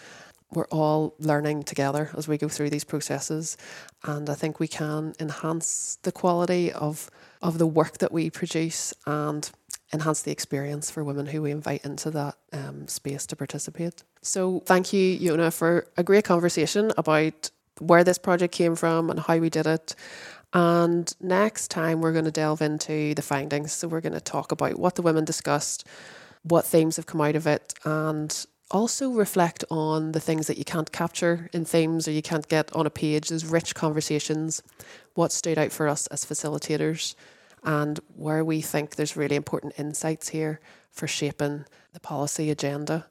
we're 0.54 0.68
all 0.68 1.14
learning 1.20 1.64
together 1.64 2.10
as 2.18 2.28
we 2.28 2.38
go 2.38 2.48
through 2.48 2.70
these 2.70 2.84
processes 2.84 3.58
and 4.04 4.30
I 4.30 4.34
think 4.34 4.60
we 4.60 4.68
can 4.68 5.14
enhance 5.20 5.98
the 6.04 6.12
quality 6.12 6.72
of 6.72 7.10
of 7.42 7.58
the 7.58 7.68
work 7.68 8.00
that 8.00 8.12
we 8.12 8.30
produce 8.30 8.94
and 9.06 9.50
enhance 9.94 10.22
the 10.22 10.32
experience 10.32 10.90
for 10.90 11.04
women 11.04 11.28
who 11.28 11.42
we 11.42 11.52
invite 11.52 11.86
into 11.86 12.12
that 12.12 12.36
um, 12.52 12.88
space 12.88 13.26
to 13.28 13.36
participate. 13.36 14.04
So 14.22 14.62
thank 14.66 14.92
you, 14.92 15.20
Jonna, 15.20 15.54
for 15.54 15.88
a 15.98 16.04
great 16.04 16.26
conversation 16.26 16.92
about 16.98 17.50
where 17.80 18.04
this 18.04 18.18
project 18.18 18.54
came 18.54 18.76
from 18.76 19.10
and 19.10 19.20
how 19.20 19.38
we 19.38 19.50
did 19.50 19.68
it. 19.68 19.96
And 20.54 21.14
next 21.22 21.70
time 21.70 22.02
we're 22.02 22.14
going 22.14 22.26
to 22.26 22.32
delve 22.32 22.62
into 22.62 23.14
the 23.14 23.22
findings. 23.22 23.74
So 23.74 23.88
we're 23.88 24.02
going 24.02 24.14
to 24.14 24.22
talk 24.22 24.52
about 24.52 24.80
what 24.80 24.96
the 24.96 25.02
women 25.02 25.26
discussed, 25.26 25.86
what 26.44 26.66
themes 26.66 26.96
have 26.96 27.06
come 27.06 27.22
out 27.22 27.36
of 27.36 27.48
it, 27.48 27.74
and 27.86 28.46
also 28.70 29.12
reflect 29.12 29.64
on 29.70 30.12
the 30.12 30.20
things 30.20 30.48
that 30.48 30.58
you 30.58 30.66
can't 30.66 30.92
capture 30.92 31.50
in 31.54 31.66
themes 31.66 32.08
or 32.08 32.12
you 32.12 32.22
can't 32.22 32.48
get 32.48 32.74
on 32.76 32.86
a 32.86 32.90
page, 32.90 33.30
those 33.30 33.46
rich 33.46 33.76
conversations, 33.76 34.62
what 35.14 35.32
stood 35.32 35.58
out 35.58 35.72
for 35.72 35.88
us 35.88 36.08
as 36.08 36.26
facilitators, 36.26 37.16
and 37.64 38.00
where 38.16 38.44
we 38.44 38.62
think 38.62 38.96
there's 38.96 39.18
really 39.18 39.36
important 39.36 39.80
insights 39.80 40.30
here 40.30 40.60
for 40.92 41.08
shaping 41.08 41.66
the 41.94 42.00
policy 42.00 42.50
agenda. 42.50 43.06